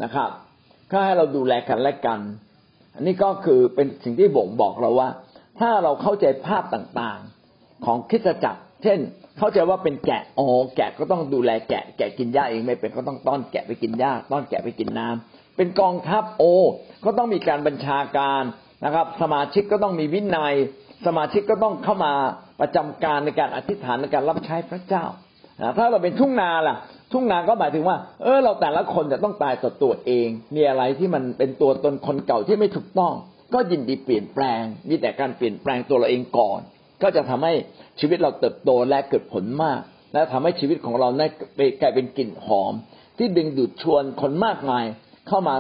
[0.04, 0.30] นะครับ
[0.91, 2.20] ก็ให้เราดูแลกันและกัน
[2.95, 5.10] อันนี้ก็คือเป็นสิ่งที่บ่งบอกเราว่า
[5.60, 8.99] ถ้าเราเข้าใจภาพต่างๆ ของคิดจักร เช่น
[9.38, 16.43] เข้าใจว่าเป็นแกะอ๋อแกะก็ต้องดูแลแกะ แกะกินหญ้าเองไม่เป็นก็ต้องต้อนแกะไปกินหญ้าต้อนแกะไปกินน้ำเป็นกองทัพโอ
[17.06, 18.43] ก็ต้องมีการบัญชาการ
[18.86, 20.54] นะครับ สมาชิกก็ต้องมีวินัย
[21.06, 22.14] สมาชิกก็ต้องเข้ามา
[22.62, 25.06] ประจำการในการอธิษฐานในการรับใช้พระเจ้า
[25.78, 26.78] ถ้าเราเป็นทุ่งนาล่ะ
[27.12, 33.14] ทุ่งนาก็หมายถึงว่า เออ เราแต่ละคนจะต้องตายต่อตัวเอง มีอะไรที่มันเป็นตัวตนคนเก่าที่ไม่ถูกต้อง
[33.53, 36.59] ก็ยินดีเปลี่ยนแปลงมีแต่การเปลี่ยนแปลงตัวเราเองก่อน
[37.01, 37.53] ก็จะทำให้
[37.99, 39.80] ชีวิตเราเติบโตและเกิดผลมาก
[40.14, 41.07] และทำให้ชีวิตของเรา
[41.57, 42.74] ได้กลายเป็นกลิ่นหอม
[43.18, 44.86] ที่ดึงดูดชวนคนมากมาย
[45.28, 45.55] เข้ามา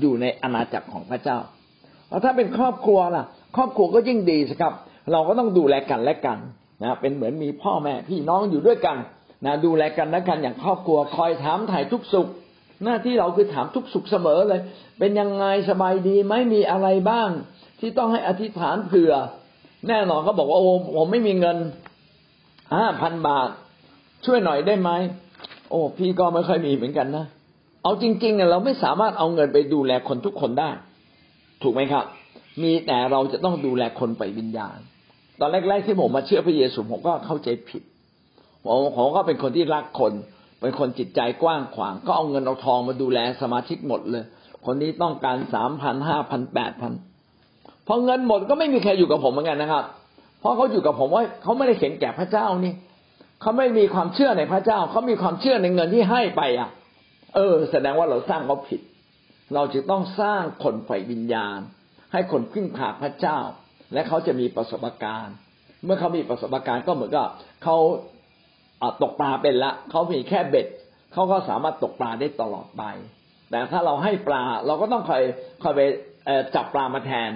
[0.00, 1.38] อยู่ในอาณาจักรของพระเจ้า
[2.08, 3.24] แล้วถ้าเป็นครอบครัวล่ะ
[3.56, 4.74] ครอบครัวก็ยิ่งดีสิครับ
[5.12, 6.38] เราก็ต้องดูแลกันและกัน
[6.82, 8.96] นะเป็นเหมือนมีพ่อแม่พี่น้องอยู่ด้วยกัน
[9.44, 12.28] นะดูแลกันและกันอย่างครอบครัวคอยถามถ่ายทุกสุข
[12.84, 14.60] หน้าที่เราคือถามทุกสุขเสมอเลย
[14.98, 17.30] เป็นยังไงสบายดีไหมมีอะไรบ้าง
[17.80, 19.12] ที่ต้องให้อธิษฐานเผื่อ
[19.88, 21.56] แน่นอนเขาบอกว่าโอ้ผมไม่มีเงิน
[22.74, 23.48] ห้าพันบาท
[24.26, 24.90] ช่วยหน่อยได้ไหม
[25.70, 27.24] โอ้ พี่ก็ไม่ค่อยมีเหมือนกันนะ
[27.82, 30.70] เอาจริงๆเนี่ยเราไม่สามารถเอาเงินไปดูแลคนทุกคนได้
[31.62, 32.04] ถูกไหมครับ
[32.62, 34.78] มีแต่เราจะต้องดูแลคนไปวิญญาณ
[35.40, 37.82] ตอนแรกๆที่ผมมาเชื่อพระเยซูผมก็เข้าใจผิด
[38.66, 40.12] ผมผมก็เป็นคนที่รักคน
[40.60, 44.24] เป็นคนจิตใจกว้างขวาง ก็เอาเงินเอาทองมาดูแลสมาชิกหมดเลย
[44.66, 46.92] คนนี้ต้องการสามพันห้าพันแปดพัน
[47.86, 49.84] พอเงินหมดก็ไม่มีใครอยู่กับผมเหมือนกันนะครับ
[50.40, 52.74] เพราะเขาอยู่กับผมว่าเขาไม่ได้เข็นแก่พระเจ้านี่
[53.40, 56.68] เขาไม่มีความเชื่อในพระเจ้า เขามีความเชื่อในเงินที่ให้ไปอะ
[57.34, 58.80] เออ แสดงว่าเราสร้างเขาผิด
[59.54, 61.58] เราจึงต้องสร้างคนไฟวิญญาณ
[62.12, 63.38] ให้คนพึ่งพาพระเจ้า
[63.92, 65.34] และเขาจะมีประสบการณ์
[65.84, 67.26] เมื่อเขามีประสบการณ์ก็เหมือนกับ
[67.64, 67.76] เขา
[69.02, 70.66] ตกปลาเป็นละเขามีแค่เบ็ด
[71.12, 72.82] เขาก็สามารถตกปลาได้ตลอดไป
[73.50, 75.22] แต่ถ้าเราให้ปลาเราก็ต้องคอย
[75.62, 75.80] คอยไป
[76.54, 77.30] จับปลามาแทน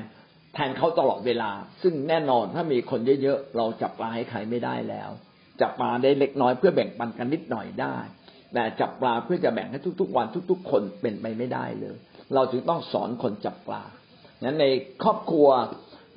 [0.55, 1.51] แทนเขาตลอดเวลา
[1.82, 5.11] ซึ่งแน่นอนถ้ามีคนเยอะๆเราจับปลาให้ใครไม่ได้แล้ว
[5.61, 7.97] จับปลาได้เล็กน้อยเพื่อแบ่งปันกันนิดหน่อยได้
[8.55, 11.97] แต่จับปลาเพื่อจะแบ่งให้ทุกๆ วันทุก ๆ คนเป็นไปไม่ได้เลย
[12.34, 13.82] เราจึงต้องสอนคนจับปลา
[14.44, 14.66] นั้นใน
[15.03, 15.49] ครอบครัว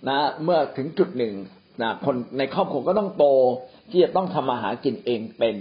[0.09, 1.33] นะเมื่อถึงจุดหนึ่ง
[1.81, 3.25] นะคนในครอบครัวก็ต้องโต
[3.89, 5.55] ที่จะต้องทำมาหากินเองเป็น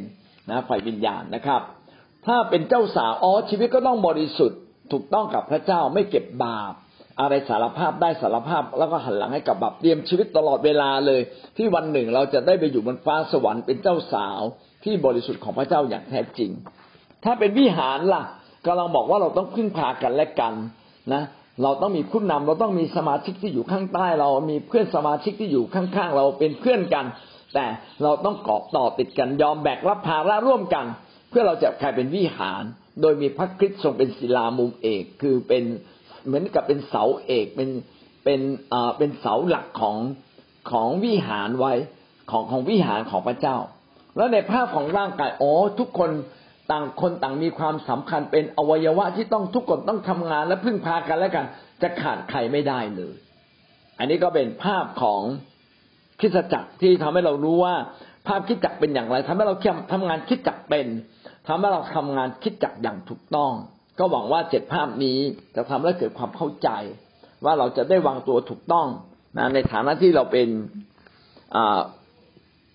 [0.51, 1.61] นะฝ่ายวิญญาณนะครับ
[2.27, 4.61] ถ้าเป็นเจ้าสาวอ๋อชีวิตก็ต้องบริสุทธิ์
[4.93, 6.73] ถูกต้องกับพระเจ้าไม่เก็บบาป
[7.21, 11.21] อะไรสารภาพได้สารภาพ แล้วก็หันหลังให้กับบาปเตรียมชีวิตตลอดเวลาเลย
[11.57, 14.41] ที่วันหนึ่งเราจะได้ไปอยู่บนฟ้าสวรรค์เป็นเจ้าสาว
[14.85, 16.51] ที่บริสุทธิ์ของพระเจ้าอย่างแท้จริง
[17.25, 18.23] ถ้าเป็นวิหารล่ะ
[18.67, 20.53] กำลังบอกว่าเราต้องพึ่งพากันและกัน
[21.13, 21.23] นะ
[21.63, 27.07] เราต้องมีผู้นำเราต้องมีสมาชิกที่อยู่ข้างใต้ เรามีเพื่อนสมาชิกที่อยู่ข้างๆ เราเป็นเพื่อนกัน
[27.55, 27.67] แต่
[28.03, 30.87] เราต้องเกาะต่อติดกันยอมแบกรับภาระร่วมกัน
[31.31, 32.63] เพื่อเราจะกลายเป็นวิหาร
[33.01, 35.65] โดยมีพระคริสต์ทรงเป็นศิลามุมเอก คือเป็น
[36.27, 37.71] เหมือนกับเป็นเสาเอกเป็น
[38.25, 38.41] เป็น
[38.73, 39.97] อ่าเป็นเสาหลักของ
[40.71, 41.73] ของวิหารไว้
[42.31, 43.57] ของของวิหารของพระเจ้า
[44.17, 46.11] แล้วในภาพของร่างกายอ๋อทุกคน
[46.71, 51.47] ต่างคนต่างมีความสำคัญเป็นอวัยวะที่ต้องทุกคนต้องทำงานและพึ่งพากันและกัน
[51.83, 53.15] จะขาดใครไม่ได้เลย
[53.99, 55.23] อันนี้ก็เป็นภาพของ
[56.21, 57.75] คิดจักรที่ทำให้เรารู้ว่า
[58.27, 59.55] ภาพคิดจักรเป็นอย่างไรทำให้เรา
[59.93, 60.87] ทำงานคิดจักรเป็น
[61.47, 63.53] ทำให้เราทำงานคิดจักรอย่างถูกต้อง
[63.99, 65.19] ก็หวังว่าเจ็ดภาพนี้
[65.57, 66.69] จะทำให้เกิดความเข้าใจ
[67.45, 68.87] ว่าเราจะได้วางตัวถูกต้อง
[69.39, 70.49] นะในฐานะที่เราเป็น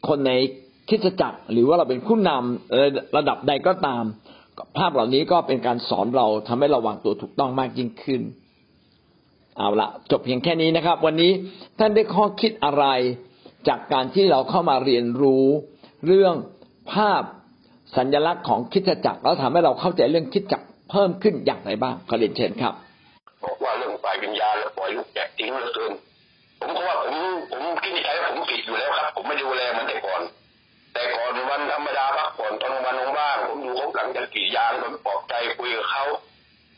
[0.08, 0.34] คนใน
[0.94, 4.04] คิดจักรหรือว่าเราเป็นผู้นำระดับใดก็ตาม
[4.78, 8.22] ภาพเหล่านี้ก็เป็นการสอนเราทำให้เราวางตัวถูกต้องมากยิ่งขึ้น
[9.58, 11.32] เอาละจบเพียงแค่นี้นะครับ วันนี้
[11.80, 12.86] ท่านได้ข้อคิดอะไร
[13.68, 15.46] จากการที่เราเข้ามาเรียนรู้
[16.08, 16.36] เรื่อง
[16.94, 17.24] ภาพ
[17.98, 22.74] สัญลักษณ์ของคิดจักรแล้วทำให้เราเข้าใจเรื่องคิดจักรเพิ่มขึ้นอย่างไรบ้างขอเรียนเชิญครับ
[23.44, 25.92] บอกว่าเรื่องฝ่ายวิญญาณแล้วปล่อยลูกแกะทิ้งเลือเกิน
[26.60, 27.16] ผมก็ว่าผม
[27.52, 30.22] ผมคิดในใจว่าผมผิดอยู่แล้วครับ ผมไม่ดูแลมือนแต่ก่อน
[30.94, 36.04] แต่ก่อนวันธรรมดาพักผ่อนตอนวันว่างผมอยู่เขาหลังจากกี่ยางผมปลอบใจคุยกับเขา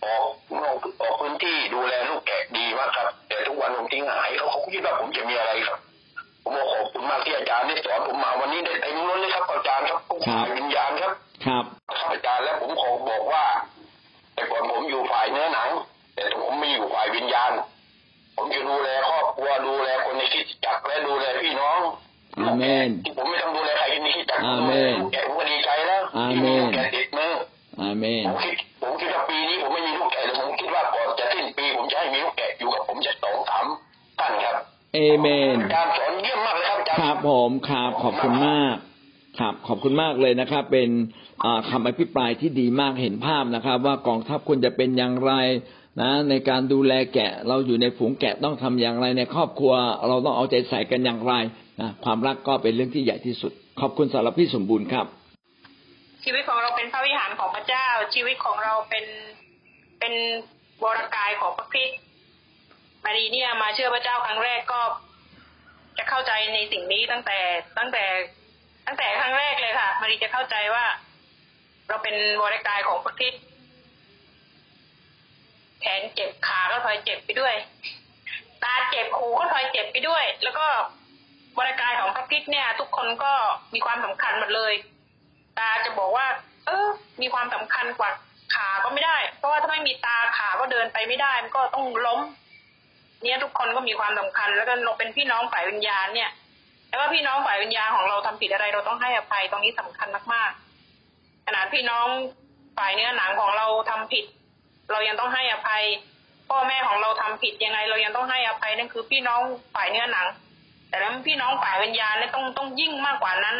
[0.03, 0.27] ออก
[0.61, 5.77] นอกออกพื้นที่ดูแลลูกแกะดีมากครับ แต่ทุกวันผมทิ้งหายเขาเขาคิดว่าผมจะมีอะไรครับ
[6.43, 11.13] ผมขอบคุณมากที่อาจารย์ได้สอนผมมาวันนี้ได้เต็มล้นเลยครับอาจารย์ครับฝ่ายวิญญาณครับ
[11.45, 11.63] ครับ
[12.11, 13.45] อาจารย์แล้วผมขอบอกว่า
[14.33, 15.69] แต่ก่อนผมอยู่ฝ่ายเนื้อหนัง
[16.15, 17.51] แต่ผมไม่อยู่ฝ่ายวิญญาณ
[18.35, 21.79] ผมจะดูแลครอบครัวดูแลคนในคิดจักและดูแลพี่น้อง
[22.39, 27.33] อาเมนที่ผมไม่ต้องดูแลใครในคิดจักอาเมนแกผมก็ดีใจแล้วที่มีแกติดมือ
[27.81, 33.65] อาเมนผมคิดผมคิดว่าปีนี้ผมไม่มีลูกแกะเลยผมคิดว่าก่อนจะสิ้นปีผมจะให้มีลูกแกะอยู่กับผมจะสองสาม
[34.19, 34.55] ท่านครับ
[34.95, 38.75] เอเมนการสอนเยี่ยมมากเลยครับครับผมครับขอบคุณมาก
[39.39, 40.89] ครับขอบคุณมากเลยนะครับ เป็น
[41.69, 45.33] คำอภิปรายที่ดีมากเห็นภาพนะครับ ว่ากองทัพควรจะเป็นอย่างไร
[46.01, 49.73] นะในการดูแลแกะเราอยู่ในฝูงแกะต้องทำอย่างไรในครอบครัว
[50.07, 51.33] เราต้องเอาใจใส่กันอย่างไร
[51.81, 55.05] นะความรักก็เป็นเรื่องที่ใหญ่ที่สุด ขอบคุณสำหรับพี่สมบูรณ์ครับ
[56.23, 59.05] ชีวิตของเราเป็นพระวิหารของพระเจ้า ชีวิตของเราเป็น
[59.99, 60.13] เป็น
[60.83, 61.99] วรกายของพระคริสต์
[63.05, 64.81] มารีเนี่ยมาเชื่อพระเจ้าครั้งแรกก็
[65.97, 67.39] จะเข้าใจในสิ่งนี้ตั้งแต่
[67.77, 68.03] ตั้งแต่
[68.85, 70.85] ตั้งแต่ครั้งแรกเลยค่ะ มารีจะเข้าใจว่า
[71.89, 73.33] เราเป็นบรกายของพระคิด
[75.81, 77.55] แขนเจ็บขาก็พลอยเจ็บไปด้วย
[78.63, 80.65] ตาเจ็บหูก็พลอยเจ็บไปด้วย แล้วก็
[81.59, 83.33] บริการของพระคริสต์เนี่ย ทุกคนก็
[83.73, 84.73] มีความสำคัญหมดเลย
[85.57, 86.27] ตาจะบอกว่า
[86.65, 86.87] เออ
[87.21, 88.09] มีความสำคัญกว่า
[88.55, 92.19] ขาก็ไม่ได้ เพราะว่าถ้าไม่มีตาขาก็เดินไปไม่ได้ มันก็ต้องล้ม
[93.21, 96.29] เนี่ยทุกคนก็มีความสำคัญ แล้วก็เราเป็นพี่น้องฝ่ายวิญญาณเนี่ย
[96.89, 102.07] แล้วก็พี่น้องฝ่ายวิญญาณของเราทำผิดอะไรเราต้องให้อภัยตรงนี้สำคัญมากๆขนาดพี่น้อง
[102.77, 104.25] ฝ่ายเนื้อหนังของเราทำผิด
[104.91, 105.83] เรายังต้องให้อภัย
[106.49, 109.41] พ่อแม่ของเราทำผิดยังไง เรายังต้องให้อภัยนั่นคือพี่น้อง
[109.75, 110.27] ฝ่ายเนื้อหนัง
[110.89, 113.55] แต่แล้วพี่น้องฝ่ายวิญญาณเนี่ยต้องต้องยิ่งมากกว่านั้น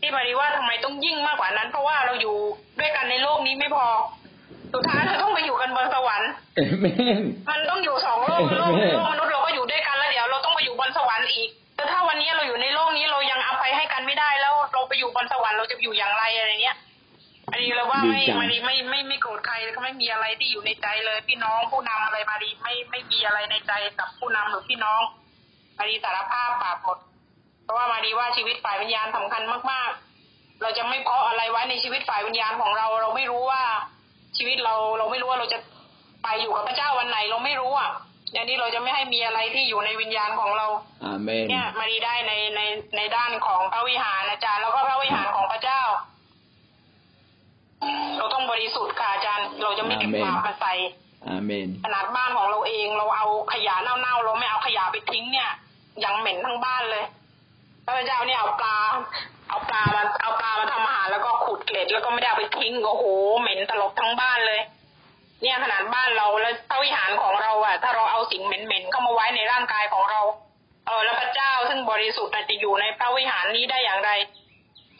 [0.00, 2.36] ที่มารีว่าทำไมต้องยิ่งมากกว่านั้น เพราะว่าเราอยู่
[2.80, 3.86] ด้วยกันในโลกนี้ไม่พอ
[4.74, 6.86] สุดท้ายเราต้องไปอยู่กันบนสวรรค์เอเม
[7.20, 16.76] นมันต้องอยู่สองโลกโลกเออโลกมนุษย์เราก็อยู่ด้วยกันแล้วเดี๋ยวเราต้องไปอยู่บนสวรรค์อีกแต่ถ้าวันนี้เราอยู่ในโลกนี้เรายังอภัยให้กันไม่ได้แล้ว เราไปอยู่บนสวรรค์เราจะอยู่อย่างไรอะไรเนี้ย
[17.52, 25.02] อันนี้เราว่าไม่ดีจังมารีไม่ไม่ไม่โกรธใครแล้วก็ไม่มีอะไรที่อยู่ในใจเลยพี่น้องผู้นำอะไรมารีไม่ไม่มีอะไรในใจกับผู้นำหรือพี่น้อง
[25.78, 26.98] มารีสารภาพบาปหมด
[27.64, 29.90] เพราะว่ามารีว่าชีวิตฝ่ายวิญญาณสำคัญมาก
[30.26, 33.62] ๆ เราจะไม่เพาะอะไรไว้ในชีวิตฝ่ายวิญญาณของเรา เราไม่รู้ว่า
[34.36, 35.58] ชีวิตเราเราไม่รู้ว่าเราจะ
[36.22, 37.90] ไปอยู่กับพระเจ้าวันไหนเราไม่รู้อะ
[38.32, 40.66] อย่างนี้เราจะไม่ให้มีอะไรที่อยู่ในวิญญาณของเรา
[41.04, 42.60] อาเมนเนี่ยมารีได้ในใน
[42.96, 45.80] ในด้านของพระวิหารอาจารย์แล้วก็พระวิหารของพระเจ้า
[48.18, 50.74] เราต้องบริสุทธิ์ค่ะอาจารย์ เราจะไม่เก็บอาเมนบาปมาใส่
[51.28, 55.50] อาเมนขนาดบ้านของเราเองเราเอาขยะเน่าๆเราไม่เอาขยะไปทิ้งเนี่ย
[56.04, 57.04] ยังเหม็นทั้งบ้านเลย
[57.84, 58.76] พระเจ้าเนี่ยเอาปลา
[59.48, 63.04] เอาปลามาเอาปลามาทำอาหารแล้วก็ขุดเกล็ดแล้วก็ไม่ได้เอาไปทิ้งโอ้โห
[63.40, 64.60] เหม็นตลบทั้งบ้านเลย
[65.42, 70.20] เนี่ยขนาดบ้านเราแล้วพระวิหารของเราอะถ้าเราเอาสิ่งเหม็นๆเข้ามาไว้ในร่างกายของเรา
[70.86, 74.10] เออแล้วพระเจ้าซึ่งบริสุทธิ์น่ะจะอยู่ในพระวิหารนี้ได้อย่างไร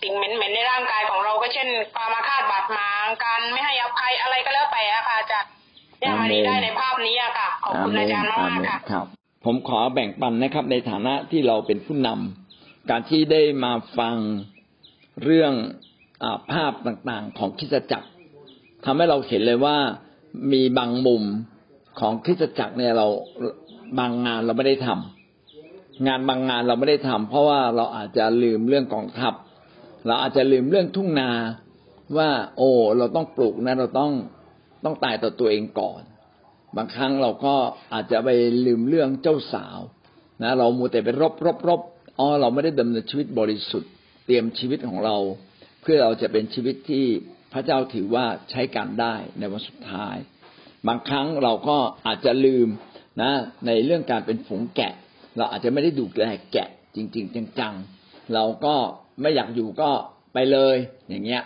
[0.03, 5.51] สิ่งเหม็นๆในร่างกายของเราก็เช่นความมาคาดบาดหมางการไม่ให้อภัยอะไรก็แล้วแต่อะค่ะอาจารย์
[5.99, 9.07] เนี่ยมาดีได้ในภาพนี้อะค่ะขอบคุณอาจารย์มากๆค่ะครับ
[9.45, 14.17] ผมขอแบ่งปันนะครับ ในฐานะที่เราเป็นผู้นำการที่ได้มาฟัง
[15.25, 15.53] เรื่อง
[16.23, 18.09] อาภาพต่างๆ ของคริสตจักร
[18.85, 19.77] ทำให้เราเห็นเลยว่า
[20.53, 21.23] มีบางมุม
[22.01, 23.07] ของคริสตจักรเนี่ยเรา
[23.99, 29.33] บางงานเราไม่ได้ทำงานบางงานเราไม่ได้ทำเพราะว่าเราอาจจะลืมเรื่องกองทัพ
[30.07, 31.31] เราอาจจะลืมเรื่องทุ่งนา
[32.17, 34.13] ว่า โอ้ เราต้องปลูกนะเราต้อง
[34.85, 36.03] ต้องตายต่อตัวเองก่อน
[36.77, 37.55] บางครั้งเราก็
[37.95, 38.29] อาจจะไป
[38.67, 39.79] ลืมเรื่องเจ้าสาว
[40.43, 41.81] นะ เรามัวแต่ไปรบรบรบ
[42.19, 43.91] อ๋อเราไม่ได้ดำเนินชีวิตบริสุทธิ์
[44.27, 45.17] เตรียมชีวิตของเรา
[45.83, 47.07] เพื่อเราจะเป็นชีวิตที่
[47.53, 50.17] พระเจ้าถือว่าใช้การได้ในวันสุดท้าย
[50.87, 51.77] บางครั้งเราก็
[52.07, 52.69] อาจจะลืม
[53.23, 53.33] นะ
[53.67, 54.95] ในเรื่องการเป็นฝูงแกะ
[55.37, 58.77] เราอาจจะไม่ได้ดูแลแกะจริง ๆ จังๆเราก็
[59.21, 59.91] ไม่อยากอยู่ก็
[60.35, 60.77] ไปเลย
[61.09, 61.43] อย่างเงี้ย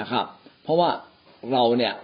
[0.00, 0.24] นะครับ
[0.62, 0.90] เพราะว่า
[1.52, 1.94] เราเนี่ย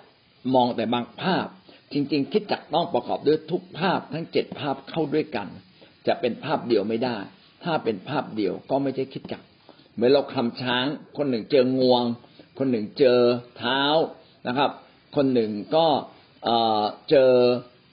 [0.55, 1.47] มองแต่บางภาพ
[1.93, 5.49] จริง ๆ คิดจักต้องประกอบด้วยทุกภาพทั้งเจ็ดภาพเข้าด้วยกัน
[6.07, 7.17] จะเป็นภาพเดียวไม่ได้
[7.65, 9.43] ถ้าเป็นภาพเดียวก็ไม่ใช่คิดจัก
[9.95, 10.85] เหมือนเราคำช้าง
[11.17, 12.03] คนหนึ่งเจองวง
[12.59, 13.21] คนหนึ่งเจอ
[13.59, 13.83] เท้า
[14.47, 14.71] นะครับ
[15.17, 15.87] คนหนึ่งก็
[16.45, 16.49] เอ
[16.81, 17.33] อเจอ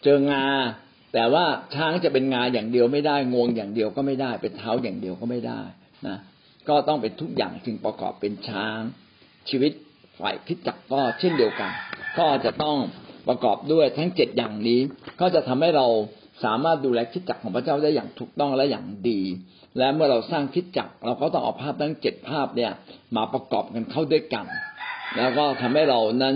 [0.04, 0.46] เจองา
[1.14, 1.46] แต่ว่า
[1.76, 5.62] ช้างจะเป็นงาอย่างเดียวไม่ได้งวงอย่างเดียวก็ไม่ได้ เป็นเท้าอย่างเดียวก็ไม่ได้
[6.08, 6.18] นะ
[6.70, 8.80] ก็ต้องเป็นทุกอย่างจึงประกอบเป็นช้าง
[9.50, 9.72] ชีวิต
[10.20, 11.72] ฝ่ายคิดจักก็เช่นเดียวกัน
[12.20, 12.78] ก็จะต้อง
[13.28, 14.80] ประกอบด้วยทั้งเจ็ดอย่างนี้
[15.22, 15.88] ก็จะทำให้เรา
[16.44, 19.22] สามารถดูแลคิดจักของพระเจ้าได้อย่างถูกต้องและอย่างดี
[19.78, 22.72] และเมื่อเราสร้างคิดจักเราก็ต้องเอาภาพทั้งเจ็ดภาพเนี่ย
[23.16, 24.46] มาประกอบกันเข้าด้วยกัน
[25.18, 26.36] แล้วก็ทำให้เรานั้น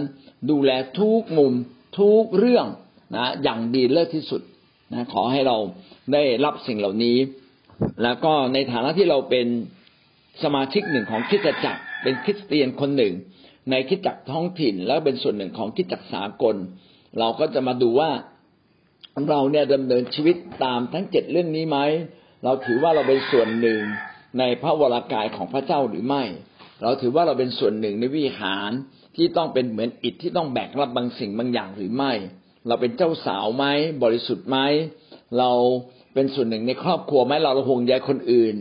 [0.52, 1.54] ดูแลทุกมุม
[2.00, 2.68] ทุกเรื่อง
[3.16, 4.42] นะอย่างดีเลิศที่สุด
[4.94, 5.58] นะขอให้เรา
[6.14, 7.18] ได้รับสิ่งเหล่านี้
[8.04, 9.48] แล้วก็ในฐานะที่เราเป็น
[10.44, 13.14] สมาชิกหนึ่งของคริสตจักรเป็นคริสเตียนคนหนึ่ง
[13.72, 16.56] ในคริสตจักรท้องถิ่น แล้วเป็นส่วนหนึ่งของคริสตจักรสากล
[17.20, 18.10] เราก็จะมาดูว่า
[19.30, 21.78] เราเนี่ยดำเนินชีวิตตามทั้งเจ็ดเรื่องนี้ไหม
[22.44, 23.80] เราถือว่าเราเป็นส่วนหนึ่ง
[24.40, 26.24] ในพระวรากายของพระเจ้าหรือไม่
[26.82, 28.72] เราถือว่าเราเป็นส่วนหนึ่งในวิหาร
[29.16, 32.12] ที่ต้องเป็นเหมือนอิฐที่ต้องแบกรับบางสิ่งบางอย่างหรือไม่
[32.68, 33.66] เราเป็นเจ้าสาวไหม
[34.04, 34.58] บริสุทธิ์ไหม
[35.38, 35.52] เรา
[36.14, 38.56] เป็นส่วนหนึ่งในครอบครัวไหมเราห่วงใยคนอื่น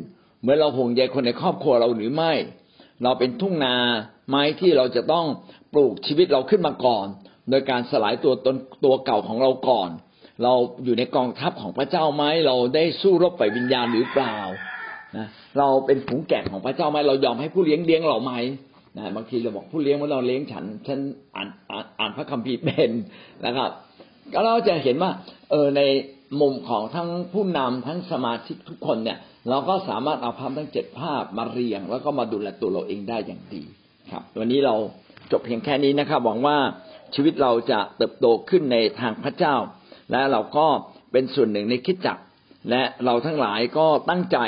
[0.45, 2.33] เหมือนเราห่วงใยคนในครอบครัวเราหรือไม่
[3.03, 3.77] เราเป็นทุ่งนา
[4.29, 5.27] ไม้ที่เราจะต้อง
[5.73, 7.07] ปลูกชีวิตเราขึ้นมาก่อน
[7.51, 9.91] โดยการสลายตัวตนตัวเก่าของเราก่อน
[10.43, 10.53] เรา
[10.85, 14.37] อยู่ในกองทัพของพระเจ้าไหมเราได้สู้รบไปวิญญาณหรือเปล่า
[15.17, 15.27] นะ
[15.59, 18.33] เราเป็นฝูงแกะของพระเจ้าไหมเรายอมให้ผู้เลี้ยงเลี้ยงเราไหม
[18.97, 20.99] นะบางทีเราบอกผู้เลี้ยงว่าเราเลี้ยงฉันฉัน
[21.37, 22.91] อ่านอ่านอ่านพระคัมภีร์เป็น
[23.47, 23.71] นะครับ
[24.33, 25.11] ก็เราจะเห็นว่า
[25.51, 25.83] เออใน
[26.41, 29.19] มุมของทั้งผู้นำทั้งสมาชิกทุกคนเนี่ย
[29.49, 33.63] เราก็สามารถเอาภาพทั้งเจ็ดภาพมาเรียง แล้วก็มาดูแลตัวเราเองได้อย่างดี
[34.11, 34.75] ครับ วันนี้เรา
[35.33, 36.57] จบเพียงแค่นี้นะครับหวังว่า
[37.15, 39.57] ชีวิตเราจะเติบโตขึ้นในทางพระเจ้า
[40.11, 40.67] และเราก็
[41.13, 42.23] เป็นส่วนหนึ่งในคิดจักร
[42.71, 44.39] และเราทั้งหลายก็ตั้งใจ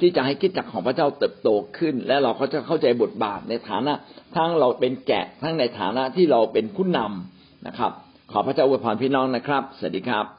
[0.00, 3.92] ที่จะให้คิดจักรของพระเจ้าเติบโตขึ้น และเราก็จะเข้าใจบทบาทในฐานะ
[4.36, 7.92] ทั้งเราเป็นแกะทั้งในฐานะที่เราเป็นผู้นำนะครับ
[8.32, 10.37] ขอพระเจ้าอวยพรพี่น้องนะครับสวัสดีครับ